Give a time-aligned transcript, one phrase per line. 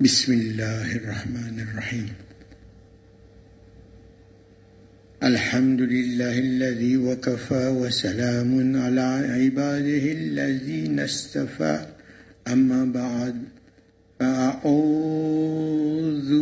[0.00, 2.12] بسم الله الرحمن الرحيم.
[5.22, 11.86] الحمد لله الذي وكفى وسلام على عباده الذين استفى
[12.48, 13.42] أما بعد
[14.20, 14.70] فأعوذ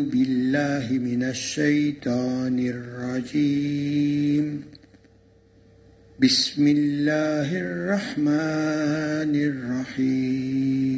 [0.02, 4.62] بالله من الشيطان الرجيم.
[6.20, 10.88] بسم الله الرحمن الرحيم.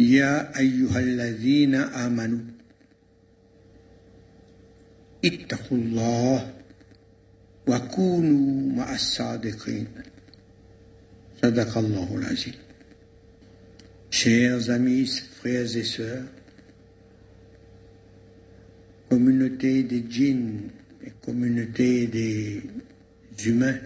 [0.00, 2.40] يا أيها الذين آمنوا
[5.24, 6.52] اتقوا الله
[7.66, 9.86] وكونوا مع الصادقين
[11.42, 12.54] صدق الله العظيم
[14.12, 16.24] Chers amis, frères et sœurs,
[19.08, 20.68] communauté des djinns
[21.06, 22.60] et communauté des
[23.46, 23.78] humains,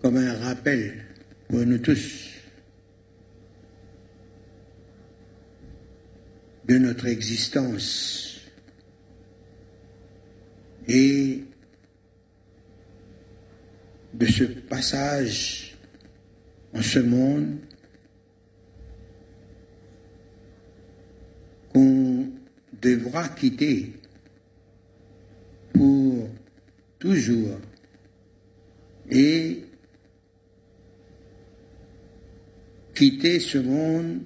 [0.00, 1.04] comme un rappel
[1.46, 2.30] pour nous tous
[6.69, 8.41] de notre existence.
[10.87, 11.43] Et
[14.13, 15.75] de ce passage
[16.73, 17.57] en ce monde
[21.73, 22.27] qu'on
[22.81, 23.93] devra quitter
[25.73, 26.29] pour
[26.99, 27.59] toujours
[29.09, 29.63] et
[32.93, 34.21] quitter ce monde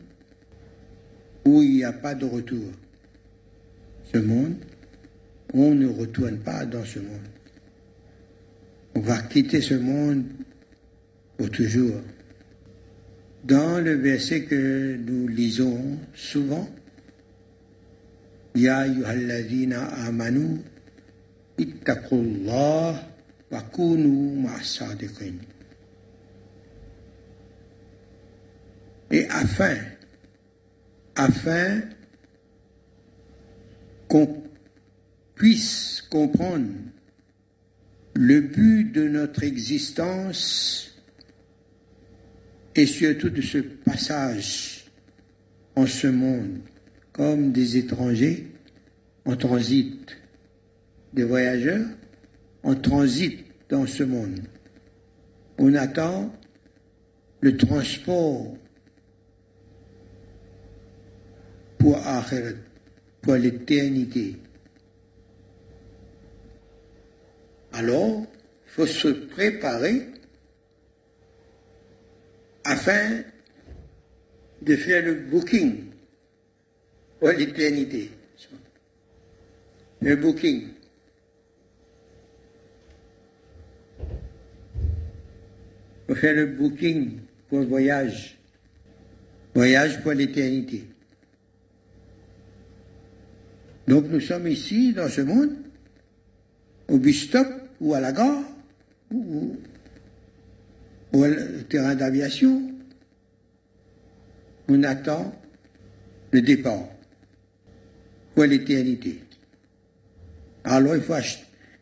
[1.46, 2.72] où il n'y a pas de retour.
[4.12, 4.56] Ce monde,
[5.54, 7.28] on ne retourne pas dans ce monde.
[8.96, 10.24] On va quitter ce monde
[11.38, 12.02] pour toujours.
[13.44, 16.70] Dans le verset que nous lisons souvent,
[18.56, 20.62] Ya ayyuhalladhina amanu
[21.58, 23.10] ittaqullah
[23.50, 24.46] wa kunu.
[29.10, 29.76] Et afin
[31.16, 31.82] afin
[34.08, 34.44] qu'on
[35.36, 36.70] puisse comprendre
[38.16, 40.96] le but de notre existence
[42.76, 44.86] et surtout de ce passage
[45.76, 46.60] en ce monde
[47.12, 48.48] comme des étrangers
[49.26, 50.18] en transit,
[51.14, 51.86] des voyageurs
[52.64, 54.42] en transit dans ce monde.
[55.58, 56.34] On attend
[57.42, 58.58] le transport
[61.84, 62.00] pour
[63.22, 64.38] pour l'éternité.
[67.74, 70.08] Alors, il faut se préparer
[72.64, 73.24] afin
[74.62, 75.88] de faire le booking
[77.20, 78.12] pour l'éternité.
[80.00, 80.70] Le booking.
[86.08, 87.20] Pour faire le booking
[87.50, 88.38] pour le voyage.
[89.54, 90.86] Voyage pour l'éternité.
[93.88, 95.52] Donc nous sommes ici, dans ce monde,
[96.88, 97.48] au bus stop
[97.80, 98.44] ou à la gare
[99.12, 99.58] ou,
[101.12, 101.26] au
[101.70, 102.62] terrain d'aviation.
[104.68, 105.34] On attend
[106.32, 106.88] le départ
[108.34, 109.20] pour l'éternité?
[110.64, 110.96] Alors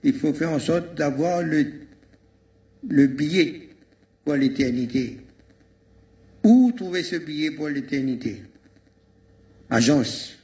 [0.04, 3.70] il faut, faire en sorte d'avoir le billet
[4.26, 5.20] pour l'éternité.
[6.44, 8.42] Où trouver ce billet pour l'éternité?
[9.70, 10.41] Agence.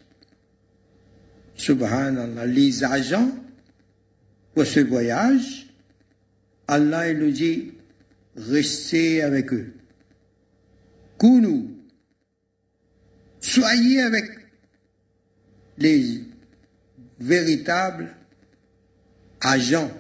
[1.58, 3.32] Subhanallah, les agents
[4.54, 5.68] pour ce voyage,
[6.68, 7.74] Allah il nous dit,
[8.36, 9.74] restez avec eux.
[11.20, 11.66] Kunu,
[13.40, 14.26] soyez avec
[15.78, 16.22] les
[17.20, 18.14] véritables
[19.42, 19.92] agents,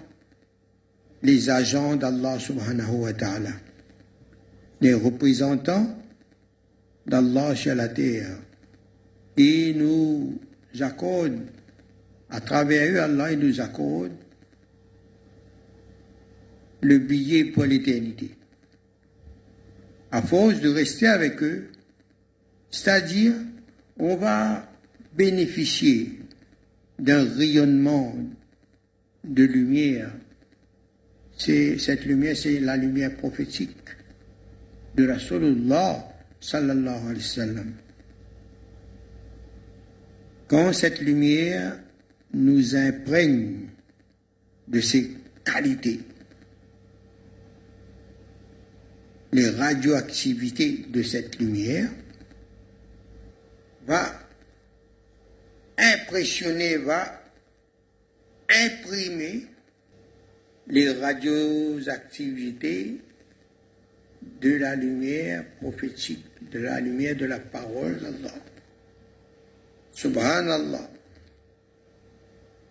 [1.24, 3.52] les agents d'Allah subhanahu wa ta'ala,
[4.82, 5.98] les représentants
[7.08, 8.38] d'Allah sur la terre.
[9.38, 10.40] Et nous
[10.84, 11.40] accorde,
[12.30, 14.12] à travers eux, Allah nous accorde
[16.82, 18.32] le billet pour l'éternité.
[20.12, 21.70] À force de rester avec eux,
[22.70, 23.34] c'est-à-dire,
[23.98, 24.70] on va
[25.14, 26.20] bénéficier
[27.00, 28.16] d'un rayonnement
[29.24, 30.12] de lumière.
[31.38, 33.78] Cette lumière, c'est la lumière prophétique
[34.96, 36.08] de Rasulullah
[36.40, 37.74] sallallahu alayhi wa sallam.
[40.48, 41.78] Quand cette lumière
[42.34, 43.68] nous imprègne
[44.68, 45.12] de ses
[45.44, 46.00] qualités,
[49.34, 51.90] les radioactivités de cette lumière
[53.86, 54.14] va
[55.78, 57.22] impressionner, va
[58.50, 59.48] imprimer
[60.68, 63.02] les radioactivités
[64.42, 68.00] de la lumière prophétique, de la lumière de la parole.
[69.98, 70.92] Subhanallah.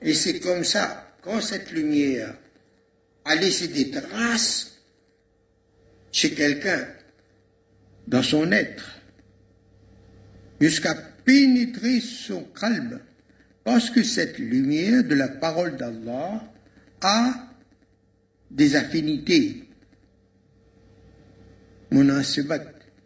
[0.01, 2.33] Et c'est comme ça, quand cette lumière
[3.25, 4.77] a laissé des traces
[6.13, 6.87] chez quelqu'un,
[8.07, 9.01] dans son être,
[10.61, 10.95] jusqu'à
[11.25, 13.01] pénétrer son calme,
[13.65, 16.41] parce que cette lumière de la parole d'Allah
[17.01, 17.35] a
[18.53, 19.65] des affinités,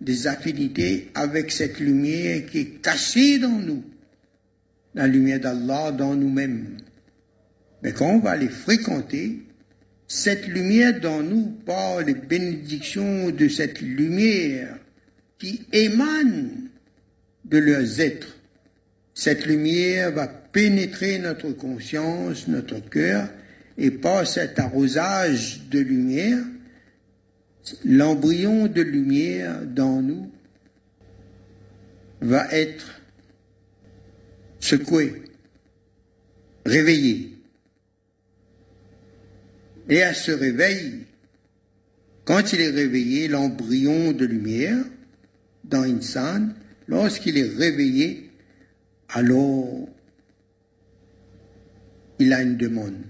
[0.03, 3.83] des affinités avec cette lumière qui est cachée dans nous,
[4.95, 6.77] la lumière d'Allah dans nous-mêmes.
[7.83, 9.43] Mais quand on va les fréquenter,
[10.07, 14.77] cette lumière dans nous, par les bénédictions de cette lumière
[15.39, 16.69] qui émane
[17.45, 18.37] de leurs êtres,
[19.15, 23.29] cette lumière va pénétrer notre conscience, notre cœur,
[23.79, 26.39] et par cet arrosage de lumière,
[27.85, 30.31] l'embryon de lumière dans nous
[32.21, 33.00] va être
[34.61, 35.23] secoué,
[36.65, 37.37] réveillé.
[39.89, 41.07] Et à ce réveil,
[42.25, 44.85] quand il est réveillé, l'embryon de lumière
[45.65, 46.51] dans Insan,
[46.87, 48.31] lorsqu'il est réveillé,
[49.09, 49.89] alors
[52.21, 53.03] il a une demande.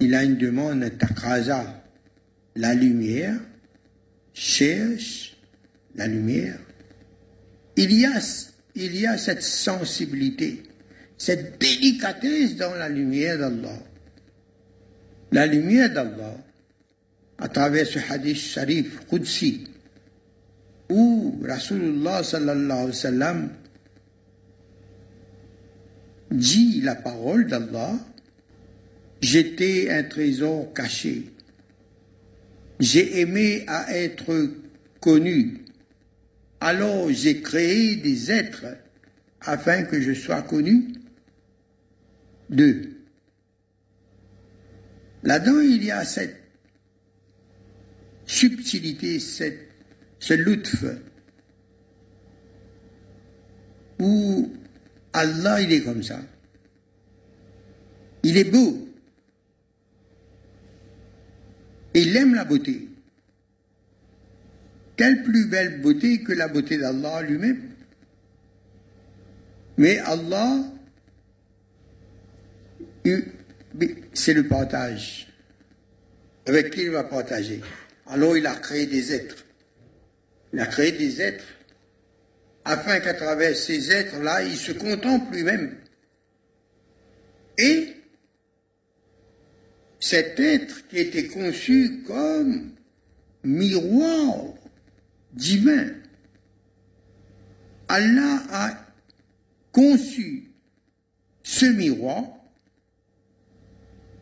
[0.00, 1.84] Il a une demande, takraza,
[2.56, 3.38] la lumière,
[4.34, 5.36] cherche
[5.94, 6.58] la lumière.
[7.76, 7.92] Il
[8.76, 10.62] il y a cette sensibilité,
[11.16, 13.78] cette délicatesse dans la lumière d'Allah.
[15.32, 16.36] La lumière d'Allah,
[17.38, 19.64] à travers ce hadith sharif, Qudsi,
[20.90, 23.48] où Rasulullah sallallahu alayhi wa sallam
[26.30, 27.94] dit la parole d'Allah,
[29.20, 31.32] j'étais un trésor caché.
[32.78, 34.50] J'ai aimé à être
[35.00, 35.65] connu.
[36.60, 38.66] Alors j'ai créé des êtres
[39.40, 40.92] afin que je sois connu
[42.48, 42.92] d'eux.
[45.22, 46.36] Là-dedans, il y a cette
[48.26, 49.70] subtilité, cette,
[50.18, 50.84] ce lutf,
[53.98, 54.52] où
[55.12, 56.20] Allah, il est comme ça.
[58.22, 58.88] Il est beau.
[61.94, 62.85] Il aime la beauté.
[64.96, 67.70] Quelle plus belle beauté que la beauté d'Allah lui-même.
[69.76, 70.64] Mais Allah,
[74.14, 75.28] c'est le partage.
[76.46, 77.60] Avec qui il va partager?
[78.06, 79.44] Alors il a créé des êtres.
[80.52, 81.44] Il a créé des êtres
[82.64, 85.76] afin qu'à travers ces êtres-là, il se contemple lui-même.
[87.58, 87.94] Et
[90.00, 92.72] cet être qui était conçu comme
[93.44, 94.55] miroir
[95.36, 95.92] divin,
[97.88, 98.86] Allah a
[99.70, 100.50] conçu
[101.42, 102.24] ce miroir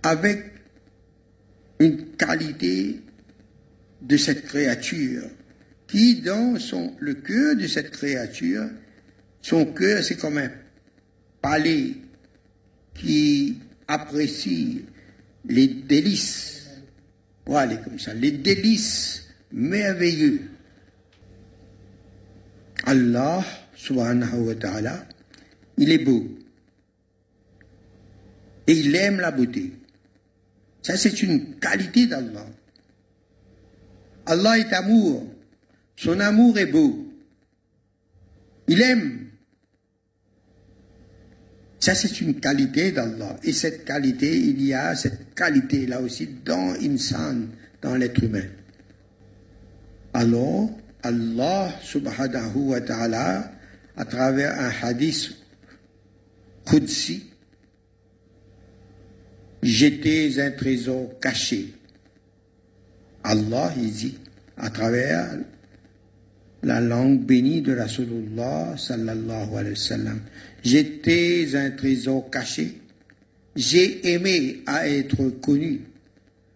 [0.03, 0.53] avec
[1.79, 3.01] une qualité
[4.03, 5.23] de cette créature
[5.87, 8.69] qui, dans son, le cœur de cette créature,
[9.41, 10.51] son cœur, c'est comme un
[11.41, 11.95] palais
[12.95, 13.59] qui
[13.89, 14.85] apprécie
[15.47, 16.67] les délices.
[17.47, 20.41] Voilà, comme ça, les délices merveilleux.
[22.85, 25.07] Allah, subhanahu wa ta'ala,
[25.77, 26.25] il est beau.
[28.67, 29.73] Et il aime la beauté.
[30.83, 32.47] Ça, c'est une qualité d'Allah.
[34.27, 35.27] Allah est amour.
[35.97, 37.07] Son amour est beau.
[38.69, 39.29] Il aime.
[41.81, 43.37] Ça, c'est une qualité d'Allah.
[43.43, 47.49] Et cette qualité, il y a cette qualité là aussi dans l'insan,
[47.83, 48.47] dans l'être humain.
[50.15, 50.71] Alors,
[51.05, 53.53] Allah subhanahu wa ta'ala,
[53.97, 55.37] à travers un hadith
[56.65, 57.27] Qudsi,
[59.63, 61.75] j'étais un trésor caché.
[63.23, 64.19] Allah, il dit,
[64.57, 65.39] à travers
[66.63, 70.13] la langue bénie de Rasulullah sallallahu alayhi wa.
[70.65, 72.81] J'étais un trésor caché.
[73.55, 75.83] J'ai aimé à être connu.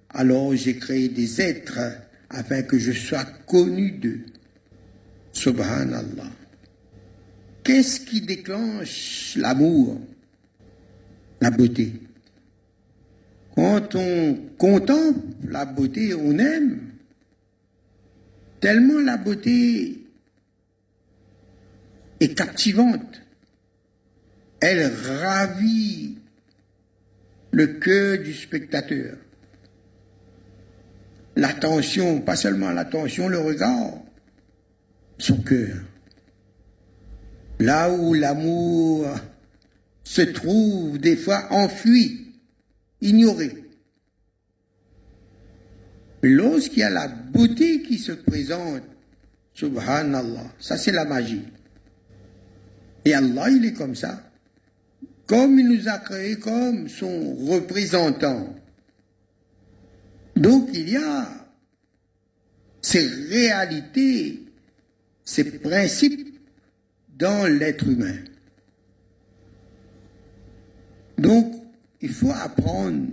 [0.08, 1.78] Alors j'ai créé des êtres
[2.30, 4.20] afin que je sois connu d'eux.
[5.32, 6.30] Subhanallah.
[7.62, 10.00] Qu'est-ce qui déclenche l'amour
[11.40, 11.92] La beauté?
[13.54, 16.80] Quand on contemple la beauté, on aime.
[18.60, 19.98] Tellement la beauté
[22.20, 23.20] est captivante.
[24.60, 26.18] Elle ravit
[27.50, 29.16] le cœur du spectateur.
[31.38, 33.92] l'attention, pas seulement l'attention, le regard,
[35.18, 35.76] son cœur.
[37.60, 39.06] Là où l'amour
[40.04, 42.32] se trouve des fois enfui,
[43.00, 43.64] ignoré.
[46.22, 48.82] Lorsqu'il y a la beauté qui se présente,
[49.54, 51.44] subhanallah, ça c'est la magie.
[53.04, 54.22] Et Allah, il est comme ça.
[55.26, 58.54] Comme il nous a créé comme son représentant.
[60.36, 61.28] Donc il y a
[62.80, 64.47] ces réalités,
[65.28, 66.40] ces principes
[67.18, 68.16] dans l'être humain.
[71.18, 71.52] Donc,
[72.00, 73.08] il faut apprendre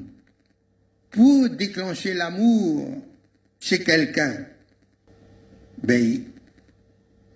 [1.12, 3.04] pour déclencher l'amour
[3.60, 4.46] chez quelqu'un.
[5.84, 6.24] Ben,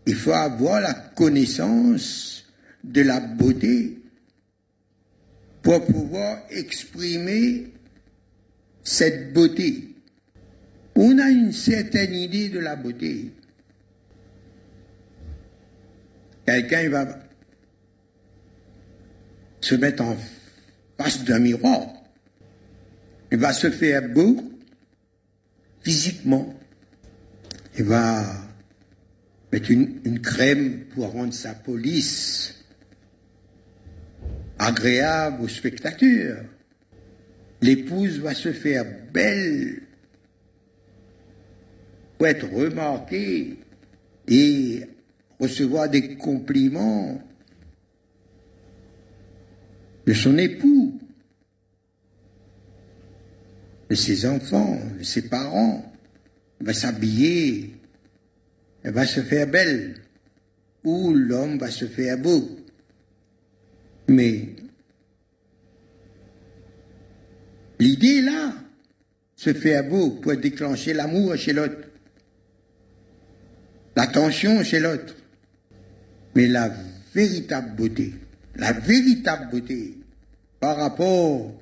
[0.05, 2.45] il faut avoir la connaissance
[2.81, 3.99] de la beauté
[5.61, 7.67] pour pouvoir exprimer
[8.81, 9.89] cette beauté.
[10.95, 13.33] On a une certaine idée de la beauté.
[16.49, 17.07] Quelqu'un va
[19.61, 20.17] se mettre en
[20.97, 21.85] face d'un miroir.
[23.31, 24.35] Il va se faire beau
[25.83, 26.59] physiquement.
[27.77, 28.25] Il va
[29.51, 32.65] mettre une, crème pour rendre sa police
[34.57, 36.43] agréable au spectateur.
[37.61, 39.83] L'épouse va se faire belle
[42.17, 43.59] pour être remarquée
[44.27, 44.87] et
[45.39, 47.21] recevoir des compliments
[50.05, 50.99] de son époux,
[53.89, 55.85] de ses enfants, de ses parents.
[56.61, 57.73] Va s'habiller,
[58.83, 59.95] elle va se faire belle,
[60.83, 62.49] ou l'homme va se faire beau.
[64.09, 64.49] Mais
[67.79, 68.53] l'idée là,
[69.35, 71.87] se faire beau pour déclencher l'amour chez l'autre,
[73.95, 75.15] l'attention chez l'autre.
[76.35, 76.71] Mais la
[77.13, 78.13] véritable beauté,
[78.55, 79.97] la véritable beauté
[80.59, 81.53] par rapport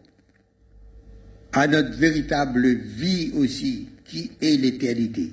[1.54, 5.32] à notre véritable vie aussi, qui est l'éternité.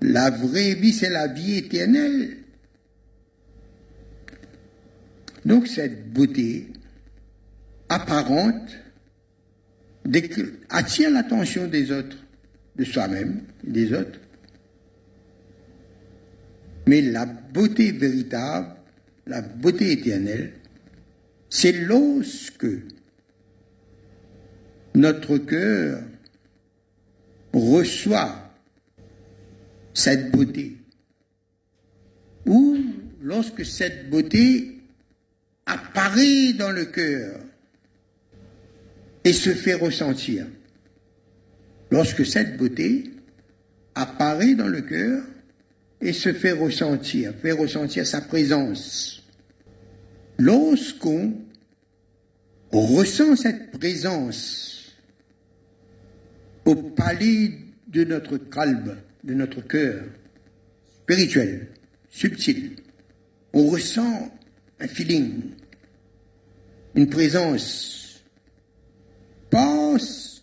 [0.00, 2.36] La vraie vie, c'est la vie éternelle.
[5.44, 6.68] Donc cette beauté
[7.88, 8.70] apparente
[10.70, 12.18] attire l'attention des autres,
[12.76, 14.20] de soi-même, des autres.
[16.86, 18.74] Mais la beauté véritable,
[19.26, 20.52] la beauté éternelle,
[21.48, 22.66] c'est lorsque
[24.94, 26.02] notre cœur
[27.52, 28.50] reçoit
[29.94, 30.76] cette beauté,
[32.46, 32.78] ou
[33.22, 34.80] lorsque cette beauté
[35.66, 37.40] apparaît dans le cœur
[39.24, 40.46] et se fait ressentir.
[41.90, 43.12] Lorsque cette beauté
[43.94, 45.24] apparaît dans le cœur
[46.04, 49.22] et se fait ressentir, fait ressentir sa présence.
[50.38, 51.32] Lorsqu'on
[52.70, 54.94] ressent cette présence
[56.66, 57.52] au palais
[57.88, 60.04] de notre calme, de notre cœur
[61.02, 61.68] spirituel,
[62.10, 62.76] subtil,
[63.54, 64.30] on ressent
[64.80, 65.52] un feeling,
[66.94, 68.22] une présence,
[69.48, 70.42] passe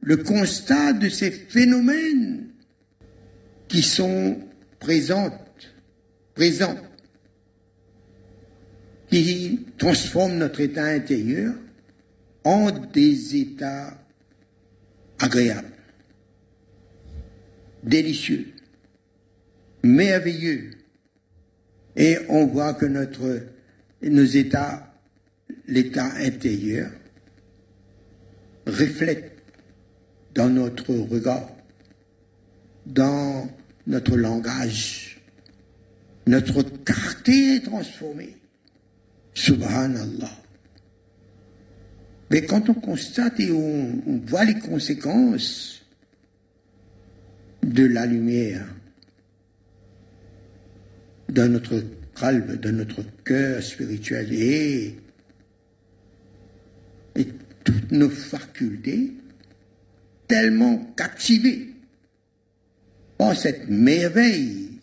[0.00, 2.48] le constat de ces phénomènes
[3.68, 4.49] qui sont
[4.80, 5.74] présentes,
[6.34, 6.76] présents,
[9.10, 11.54] qui transforment notre état intérieur
[12.44, 13.96] en des états
[15.18, 15.72] agréables,
[17.82, 18.46] délicieux,
[19.82, 20.70] merveilleux.
[21.96, 23.40] Et on voit que notre,
[24.02, 24.94] nos états,
[25.66, 26.90] l'état intérieur,
[28.66, 29.42] reflète
[30.34, 31.50] dans notre regard,
[32.86, 33.48] dans
[33.90, 35.20] notre langage,
[36.26, 38.36] notre quartier est transformé.
[39.34, 40.30] Subhanallah.
[42.30, 45.84] Mais quand on constate et on, voit les conséquences
[47.64, 48.64] de la lumière
[51.28, 51.82] dans notre
[52.18, 54.94] calme, dans notre cœur spirituel et,
[57.16, 57.26] et
[57.64, 59.12] toutes nos facultés,
[60.28, 61.69] tellement captivés
[63.20, 64.80] par cette merveille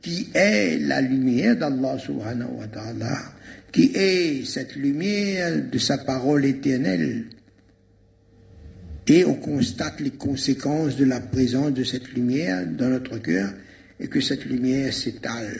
[0.00, 3.18] qui est la lumière d'Allah subhanahu wa ta'ala,
[3.72, 7.24] qui est cette lumière de sa parole éternelle.
[9.08, 13.50] Et on constate les conséquences de la présence de cette lumière dans notre cœur
[13.98, 15.58] et que cette lumière s'étale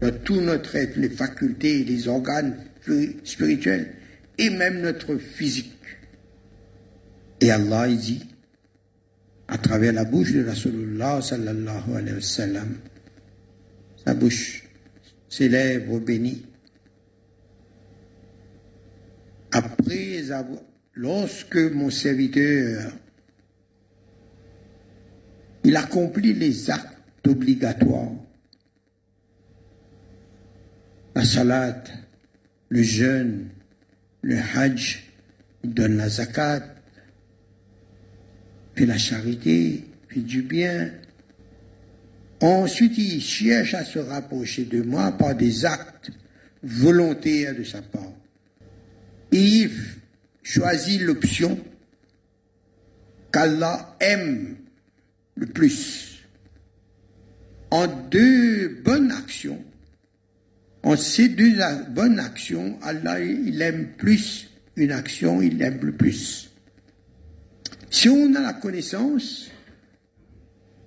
[0.00, 2.56] dans tout notre être, les facultés, les organes
[3.22, 3.92] spirituels
[4.38, 5.74] et même notre physique.
[7.42, 8.22] Et Allah dit,
[9.48, 12.76] à travers la bouche de Rasulullah sallallahu alayhi wa sallam,
[14.04, 14.64] sa bouche,
[15.28, 16.44] ses lèvres bénies,
[19.52, 20.60] après avoir,
[20.94, 22.92] lorsque mon serviteur,
[25.64, 28.12] il accomplit les actes obligatoires,
[31.14, 31.82] la salat,
[32.68, 33.48] le jeûne,
[34.22, 35.04] le hajj,
[35.64, 36.75] il donne la zakat,
[38.76, 40.92] puis la charité, puis du bien.
[42.40, 46.10] Ensuite, il cherche à se rapprocher de moi par des actes
[46.62, 48.12] volontaires de sa part.
[49.32, 49.70] Il
[50.42, 51.58] choisit l'option
[53.32, 54.56] qu'Allah aime
[55.36, 56.22] le plus.
[57.70, 59.64] En deux bonnes actions,
[60.82, 61.56] en ces deux
[61.88, 66.45] bonnes actions, Allah, il aime plus une action, il aime le plus.
[67.90, 69.50] Si on a la connaissance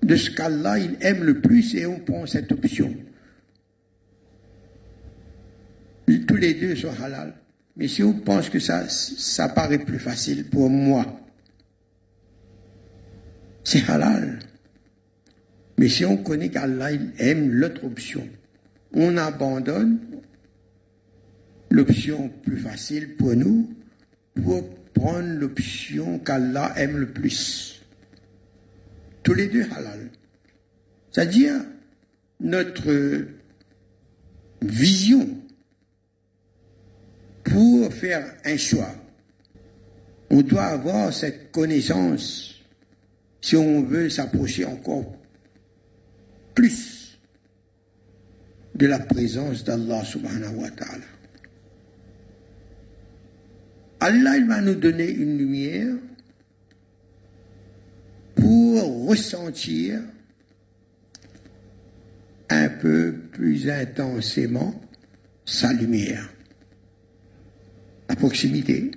[0.02, 2.96] de ce qu'Allah, il aime le plus et on prend cette option,
[6.28, 7.34] tous les deux sont halal.
[7.76, 11.06] Mais si on pense que ça, ça paraît plus facile pour moi,
[13.64, 14.40] c'est halal.
[15.78, 18.28] Mais si on connaît qu'Allah, aime l'autre option,
[18.94, 20.00] on abandonne
[21.70, 23.70] l'option plus facile pour nous
[24.44, 24.68] pour
[25.00, 27.82] prendre l'option qu'Allah aime le plus.
[29.24, 30.10] Tous les deux halal.
[31.12, 31.56] C'est-à-dire
[32.40, 33.26] notre
[34.62, 35.28] vision
[37.44, 38.94] pour faire un choix.
[40.30, 42.56] On doit avoir cette connaissance
[43.42, 45.16] si on veut s'approcher encore
[46.54, 47.18] plus
[48.76, 51.19] de la présence d'Allah subhanahu wa ta'ala.
[54.00, 55.96] Allah il va nous donner une lumière
[58.36, 60.02] pour ressentir
[62.50, 64.82] un peu plus intensément
[65.46, 66.30] sa lumière,
[68.08, 68.92] la proximité.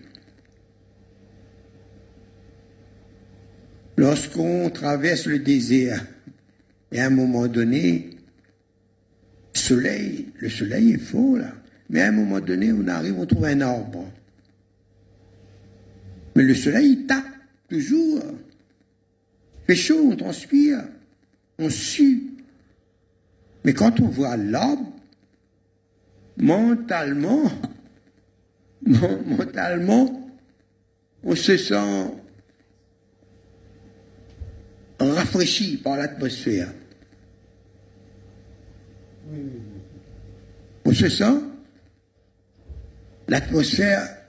[3.96, 6.06] Lorsqu'on traverse le désert
[6.92, 8.10] et à un moment donné,
[9.70, 11.52] le soleil est faux là.
[11.90, 14.10] Mais à un moment donné, on arrive, on trouve un arbre.
[16.34, 17.26] Mais le soleil, il tape
[17.68, 18.22] toujours.
[18.24, 20.84] Il fait chaud, on transpire,
[21.58, 22.34] on sue.
[23.64, 24.92] Mais quand on voit l'arbre,
[26.36, 27.50] mentalement,
[28.86, 30.32] mentalement,
[31.22, 32.10] on se sent
[34.98, 36.72] rafraîchi par l'atmosphère.
[40.84, 41.38] On se sent
[43.28, 44.21] l'atmosphère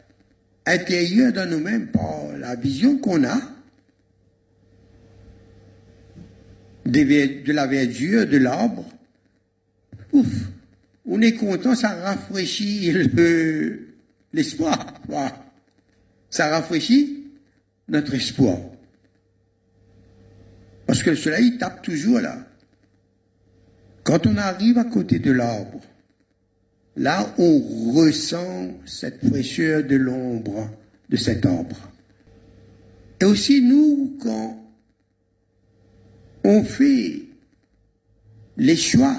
[0.66, 3.40] intérieure dans nous-mêmes par la vision qu'on a
[6.86, 8.86] de la verdure de l'arbre.
[10.12, 10.28] Ouf,
[11.06, 12.92] on est content, ça rafraîchit
[14.34, 14.94] l'espoir.
[16.30, 17.24] ça rafraîchit
[17.88, 18.58] notre espoir.
[20.86, 22.46] Parce que le soleil tape toujours là.
[24.04, 25.82] Quand on arrive à côté de l'arbre,
[26.96, 30.70] là on ressent cette fraîcheur de l'ombre
[31.10, 31.92] de cet arbre.
[33.20, 34.60] Et aussi nous, quand
[36.44, 37.22] on fait
[38.58, 39.16] les choix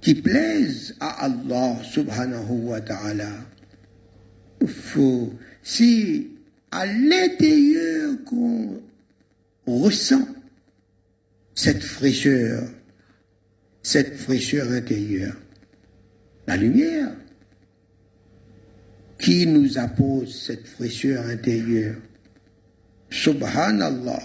[0.00, 3.32] qui plaisent à Allah subhanahu wa ta'ala,
[5.62, 6.26] c'est
[6.70, 8.80] à l'intérieur qu'on
[9.66, 10.26] ressent
[11.54, 12.68] cette fraîcheur
[13.88, 15.36] cette fraîcheur intérieure.
[16.48, 17.12] La lumière
[19.20, 21.96] qui nous appose cette fraîcheur intérieure.
[23.10, 24.22] Subhanallah.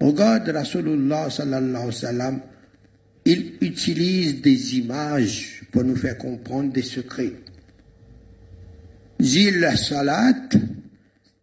[0.00, 2.42] Regarde Rasulullah sallallahu alayhi wa
[3.26, 7.34] il utilise des images pour nous faire comprendre des secrets.
[9.20, 10.48] Zil Salat,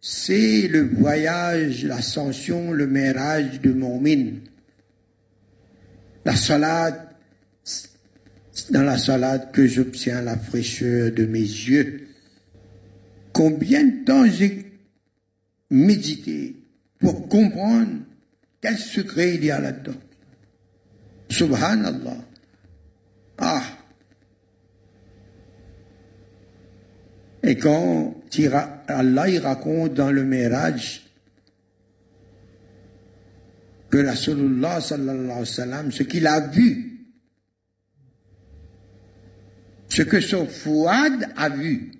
[0.00, 4.40] c'est le voyage, l'ascension, le mirage de Momin
[6.24, 7.00] la salade,
[8.70, 12.08] dans la salade que j'obtiens la fraîcheur de mes yeux.
[13.32, 14.72] Combien de temps j'ai
[15.70, 16.56] médité
[17.00, 17.98] pour comprendre
[18.60, 19.98] quel secret il y a là-dedans?
[21.28, 22.16] Subhanallah.
[23.38, 23.62] Ah.
[27.42, 28.14] Et quand
[28.88, 31.02] Allah il raconte dans le Mirage
[33.90, 36.93] que Rasulullah sallallahu alayhi wa sallam, ce qu'il a vu,
[39.94, 41.92] ce que son fouad a vu,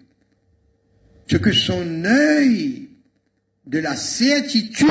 [1.30, 2.88] ce que son œil
[3.66, 4.88] de la certitude,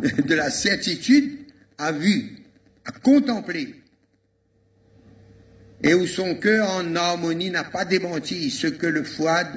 [0.02, 1.46] de la certitude
[1.78, 2.36] à vue,
[2.84, 3.74] à contempler,
[5.82, 9.48] et où son cœur en harmonie n'a pas démenti ce que le fouad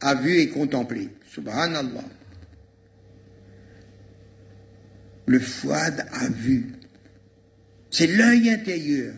[0.00, 1.08] a vu et contemplé.
[1.32, 2.04] Subhanallah.
[5.26, 6.72] Le fouad a vu.
[7.92, 9.14] C'est l'œil intérieur.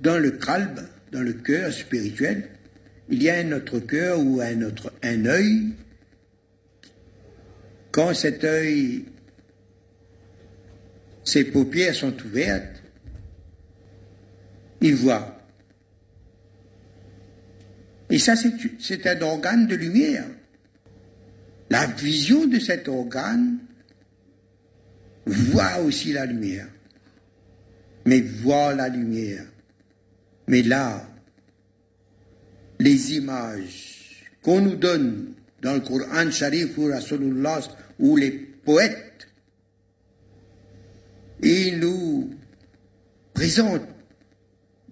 [0.00, 0.80] Dans le kalb,
[1.12, 2.48] dans le cœur spirituel,
[3.08, 5.72] il y a un autre cœur ou un autre un œil.
[7.92, 9.04] Quand cet œil,
[11.24, 12.82] ses paupières sont ouvertes,
[14.80, 15.32] il voit.
[18.10, 18.34] Et ça,
[18.78, 20.26] c'est un organe de lumière.
[21.70, 23.58] La vision de cet organe
[25.26, 26.68] voit aussi la lumière.
[28.04, 29.44] Mais voit la lumière.
[30.48, 31.08] Mais là,
[32.78, 35.32] les images qu'on nous donne
[35.62, 37.60] dans le Coran Sharif ou Rasulullah
[37.98, 39.28] ou les poètes,
[41.42, 42.30] ils nous
[43.34, 43.88] présentent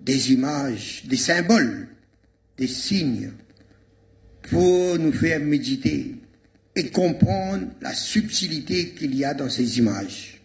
[0.00, 1.88] des images, des symboles,
[2.58, 3.32] des signes
[4.42, 6.16] pour nous faire méditer
[6.76, 10.40] et comprendre la subtilité qu'il y a dans ces images.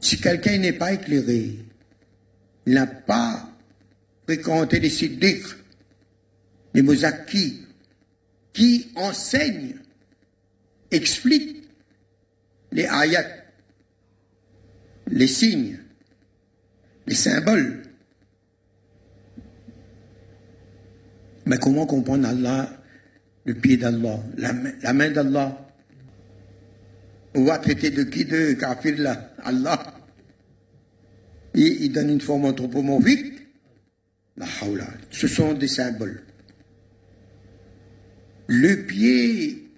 [0.00, 1.58] Si quelqu'un n'est pas éclairé,
[2.66, 3.53] n'a pas
[4.24, 5.46] fréquenté les siddiqs,
[6.74, 7.60] les mozakis,
[8.52, 8.90] qui?
[8.96, 9.76] Enseignent,
[10.90, 11.64] expliquent
[12.72, 13.26] les ayats,
[15.08, 15.78] les signes,
[17.06, 17.82] les symboles?
[21.46, 22.70] Mais comment comprendre Allah,
[23.44, 25.60] le pied d'Allah, la, main d'Allah?
[27.34, 29.34] On va traiter de qui de kafir là?
[29.42, 29.94] Allah.
[31.54, 33.33] Il donne une forme anthropomorphique.
[35.10, 36.22] Ce sont des symboles.
[38.46, 39.70] Le pied,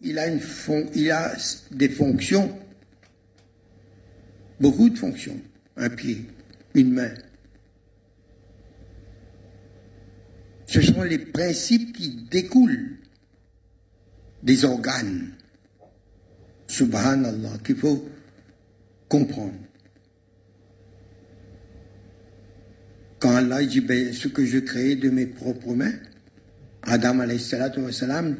[0.00, 0.40] il a, une
[0.94, 1.36] il a
[1.72, 2.58] des fonctions,
[4.60, 5.40] beaucoup de fonctions.
[5.76, 6.24] Un pied,
[6.74, 7.12] une main.
[10.66, 12.98] Ce sont les principes qui découlent
[14.42, 15.32] des organes.
[16.66, 18.08] Subhanallah, qu'il faut
[19.08, 19.54] comprendre.
[23.24, 25.94] Quand Allah dit ben, ce que je crée de mes propres mains,
[26.82, 27.26] Adam
[27.90, 28.36] salam,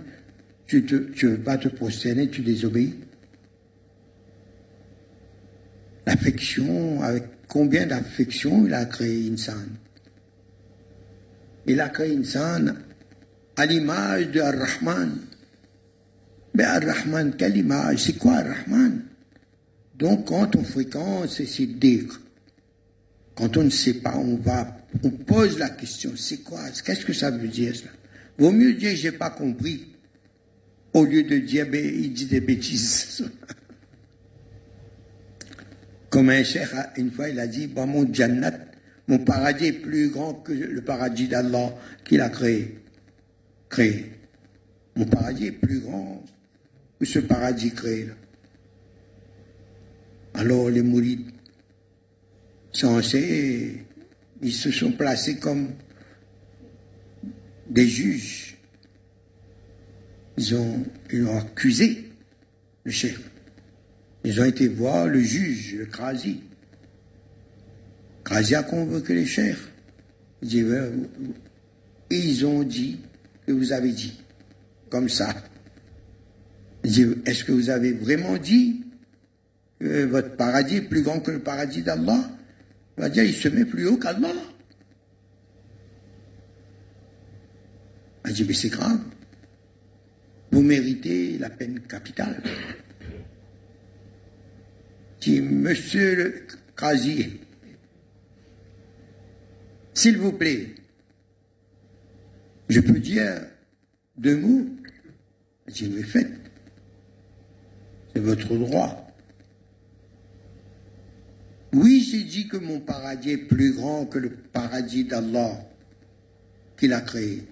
[0.67, 2.95] tu ne veux pas te prosterner, tu désobéis.
[6.07, 9.69] L'affection, avec combien d'affection il a créé Insan
[11.67, 12.75] Il a créé Insan
[13.57, 15.17] à l'image de Ar-Rahman.
[16.53, 18.01] Mais Ar-Rahman, quelle image?
[18.01, 19.01] C'est quoi Ar-Rahman?
[19.97, 22.21] Donc quand on fréquente ces dire
[23.35, 27.13] quand on ne sait pas, on va, on pose la question, c'est quoi Qu'est-ce que
[27.13, 27.91] ça veut dire cela
[28.39, 29.89] Vaut mieux dire j'ai pas compris
[30.93, 33.25] au lieu de dire ben, il dit des bêtises.
[36.11, 38.53] Comme un cher, une fois, il a dit bon, mon jannat,
[39.09, 42.79] mon paradis est plus grand que le paradis d'Allah qu'il a créé.
[43.69, 44.13] Créé.
[44.95, 46.25] Mon paradis est plus grand
[47.01, 48.09] que ce paradis créé.
[50.35, 51.34] Alors les mourides,
[52.75, 53.85] censés,
[54.43, 55.71] ils se sont placés comme
[57.71, 58.57] des juges.
[60.37, 62.11] Ils ont, ils ont accusé
[62.83, 63.21] le chef.
[64.25, 66.41] Ils ont été voir le juge, le Krasi.
[68.25, 69.71] Krasi a convoqué les chefs.
[70.43, 70.59] Et
[72.11, 73.01] ils ont dit
[73.47, 74.21] que vous avez dit,
[74.91, 75.35] comme ça.
[76.83, 78.83] Est-ce que vous avez vraiment dit
[79.79, 82.31] que votre paradis est plus grand que le paradis d'Allah?
[82.97, 84.33] Il va dire, il se met plus haut qu'Allah.
[88.25, 89.01] a dit, mais c'est grave.
[90.51, 92.43] Vous méritez la peine capitale.
[95.21, 97.41] Dit, monsieur le casier,
[99.93, 100.75] s'il vous plaît,
[102.69, 103.43] je peux dire
[104.17, 104.67] deux mots
[105.69, 106.33] J'ai dit, faites.
[108.13, 109.04] C'est votre droit.
[111.75, 115.59] Oui, j'ai dit que mon paradis est plus grand que le paradis d'Allah
[116.77, 117.43] qu'il a créé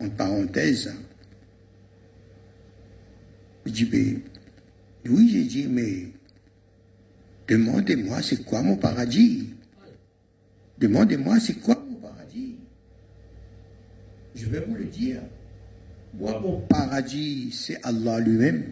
[0.00, 0.94] en parenthèse.
[3.66, 6.08] Je dis, mais, oui, j'ai dit, mais
[7.46, 9.50] demandez-moi, c'est quoi mon paradis?
[10.78, 12.56] Demandez-moi, c'est quoi mon paradis?
[14.34, 15.20] Je vais vous le dire.
[16.14, 18.64] Moi, mon paradis, c'est Allah lui-même.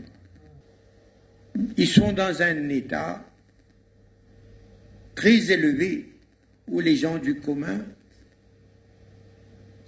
[1.76, 3.22] Ils sont dans un état
[5.14, 6.12] très élevé
[6.68, 7.84] où les gens du commun,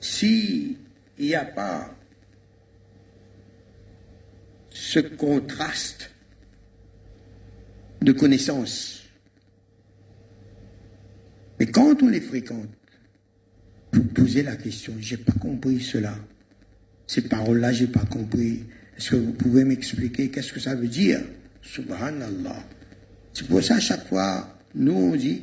[0.01, 0.77] si
[1.19, 1.95] il n'y a pas
[4.71, 6.11] ce contraste
[8.03, 9.03] de connaissances.
[11.59, 12.69] Mais quand on les fréquente,
[13.93, 16.15] vous posez la question, j'ai pas compris cela.
[17.07, 18.65] Ces paroles-là, j'ai pas compris.
[18.97, 21.21] Est-ce que vous pouvez m'expliquer qu'est-ce que ça veut dire?
[21.63, 22.63] Subhanallah.
[23.33, 25.43] C'est pour ça, à chaque fois, nous, on dit,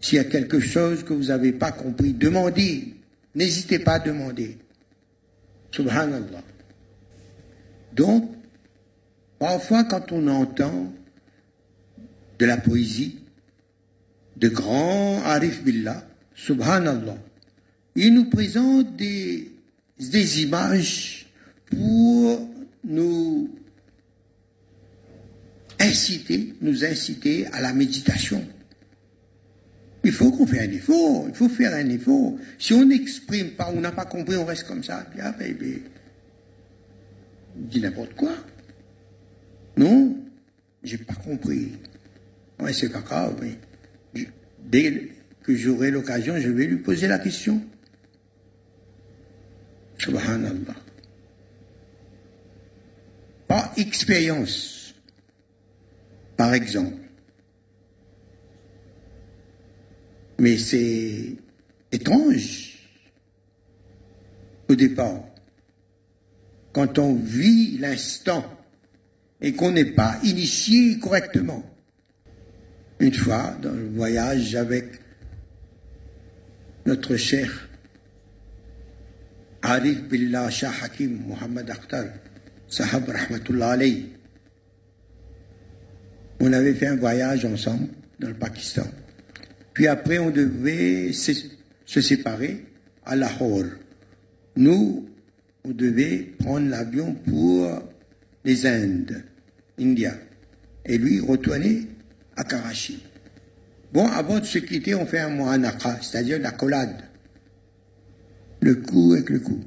[0.00, 2.94] s'il y a quelque chose que vous n'avez pas compris, demandez.
[3.34, 4.56] N'hésitez pas à demander.
[5.72, 6.42] Subhanallah.
[7.92, 8.30] Donc,
[9.38, 10.92] parfois, quand on entend
[12.38, 13.18] de la poésie,
[14.36, 17.18] de grands Arif Billah, Subhanallah,
[17.96, 19.50] il nous présente des,
[19.98, 21.26] des images
[21.66, 22.48] pour
[22.84, 23.50] nous
[25.80, 28.46] inciter, nous inciter à la méditation.
[30.04, 32.34] Il faut qu'on fasse un effort, il faut faire un effort.
[32.58, 35.82] Si on n'exprime pas, on n'a pas compris, on reste comme ça, bien, baby.
[37.56, 38.34] On dit n'importe quoi.
[39.76, 40.16] Non,
[40.82, 41.72] j'ai pas compris.
[42.60, 44.26] Ouais, c'est pas grave, mais
[44.62, 45.10] dès
[45.42, 47.62] que j'aurai l'occasion, je vais lui poser la question.
[49.98, 50.74] Subhanallah.
[53.48, 54.83] Par expérience,
[56.36, 56.96] par exemple.
[60.38, 61.36] Mais c'est
[61.92, 62.78] étrange
[64.68, 65.22] au départ.
[66.72, 68.44] Quand on vit l'instant
[69.44, 71.62] et qu'on n'est pas initié correctement.
[72.98, 74.86] Une fois, dans le voyage avec
[76.86, 77.68] notre cher
[79.62, 82.06] Arif Billah Shah Hakim Muhammad Akhtar,
[82.68, 84.12] Sahab Rahmatullah alayhi,
[86.44, 87.88] on avait fait un voyage ensemble
[88.20, 88.84] dans le Pakistan.
[89.72, 92.66] Puis après, on devait se, séparer
[93.06, 93.64] à Lahore.
[94.56, 95.08] Nous,
[95.64, 97.82] on devait prendre l'avion pour
[98.44, 99.24] les Indes,
[99.80, 100.12] India.
[100.84, 101.88] Et lui, retourner
[102.36, 103.02] à Karachi.
[103.92, 107.04] Bon, avant de se quitter, on fait un mohanaka, c'est-à-dire la collade.
[108.60, 109.60] Le coup avec le coup.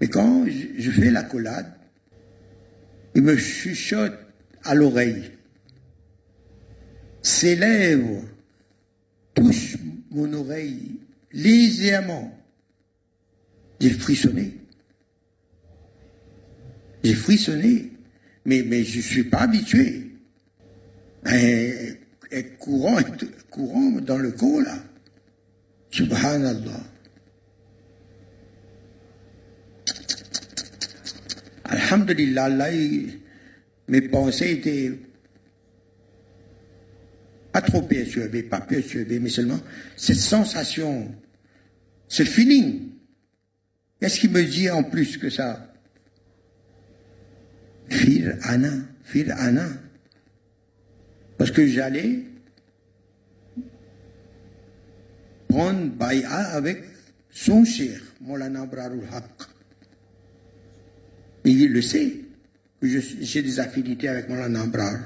[0.00, 1.72] Et quand je fais la collade,
[3.14, 4.18] il me chuchote
[4.64, 5.32] à l'oreille
[7.22, 8.24] ses lèvres
[9.34, 9.76] touchent
[10.10, 10.98] mon oreille
[11.32, 12.36] légèrement.
[13.80, 14.54] J'ai frissonné.
[17.02, 17.90] J'ai frissonné,
[18.44, 20.10] mais, mais je ne suis pas habitué.
[21.32, 21.96] Et,
[22.58, 22.98] courant,
[23.50, 24.78] courant dans le corps, là.
[25.90, 26.80] Subhanallah.
[31.72, 32.68] Alhamdulillah, là,
[33.88, 34.92] mes pensées étaient
[37.50, 39.58] pas trop perturbé, pas perturbé, mais seulement
[39.96, 41.14] cette sensation,
[42.08, 42.90] ce feeling.
[43.98, 45.72] Qu'est-ce qu'il me dit en plus que ça?
[47.88, 48.72] Fir Anna,
[49.04, 49.68] Fir Anna.
[51.38, 52.20] Parce que j'allais
[55.48, 56.84] prendre Baïa avec
[57.30, 59.06] son cher, Molana Brarul.
[61.50, 62.12] Il le sait,
[62.82, 64.98] j'ai des affinités avec Molana Brar.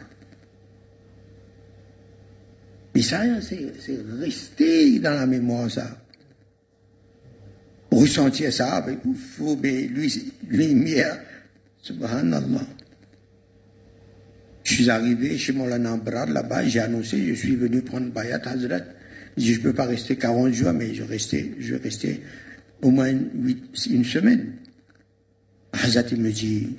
[2.95, 5.99] Mais ça, c'est resté dans la mémoire, ça.
[7.91, 8.99] Ressentir ça, ben,
[9.37, 11.21] faut, mais lui, lumière,
[11.83, 12.67] subhanallah.
[14.65, 15.69] Je suis arrivé chez mon
[15.99, 18.81] Brad, là-bas, j'ai annoncé, je suis venu prendre Bayat Hazrat.
[19.37, 21.77] Je ne peux pas rester 40 jours, mais je restais, je
[22.83, 24.55] au moins une semaine.
[25.83, 26.77] Hazrat, il me dit,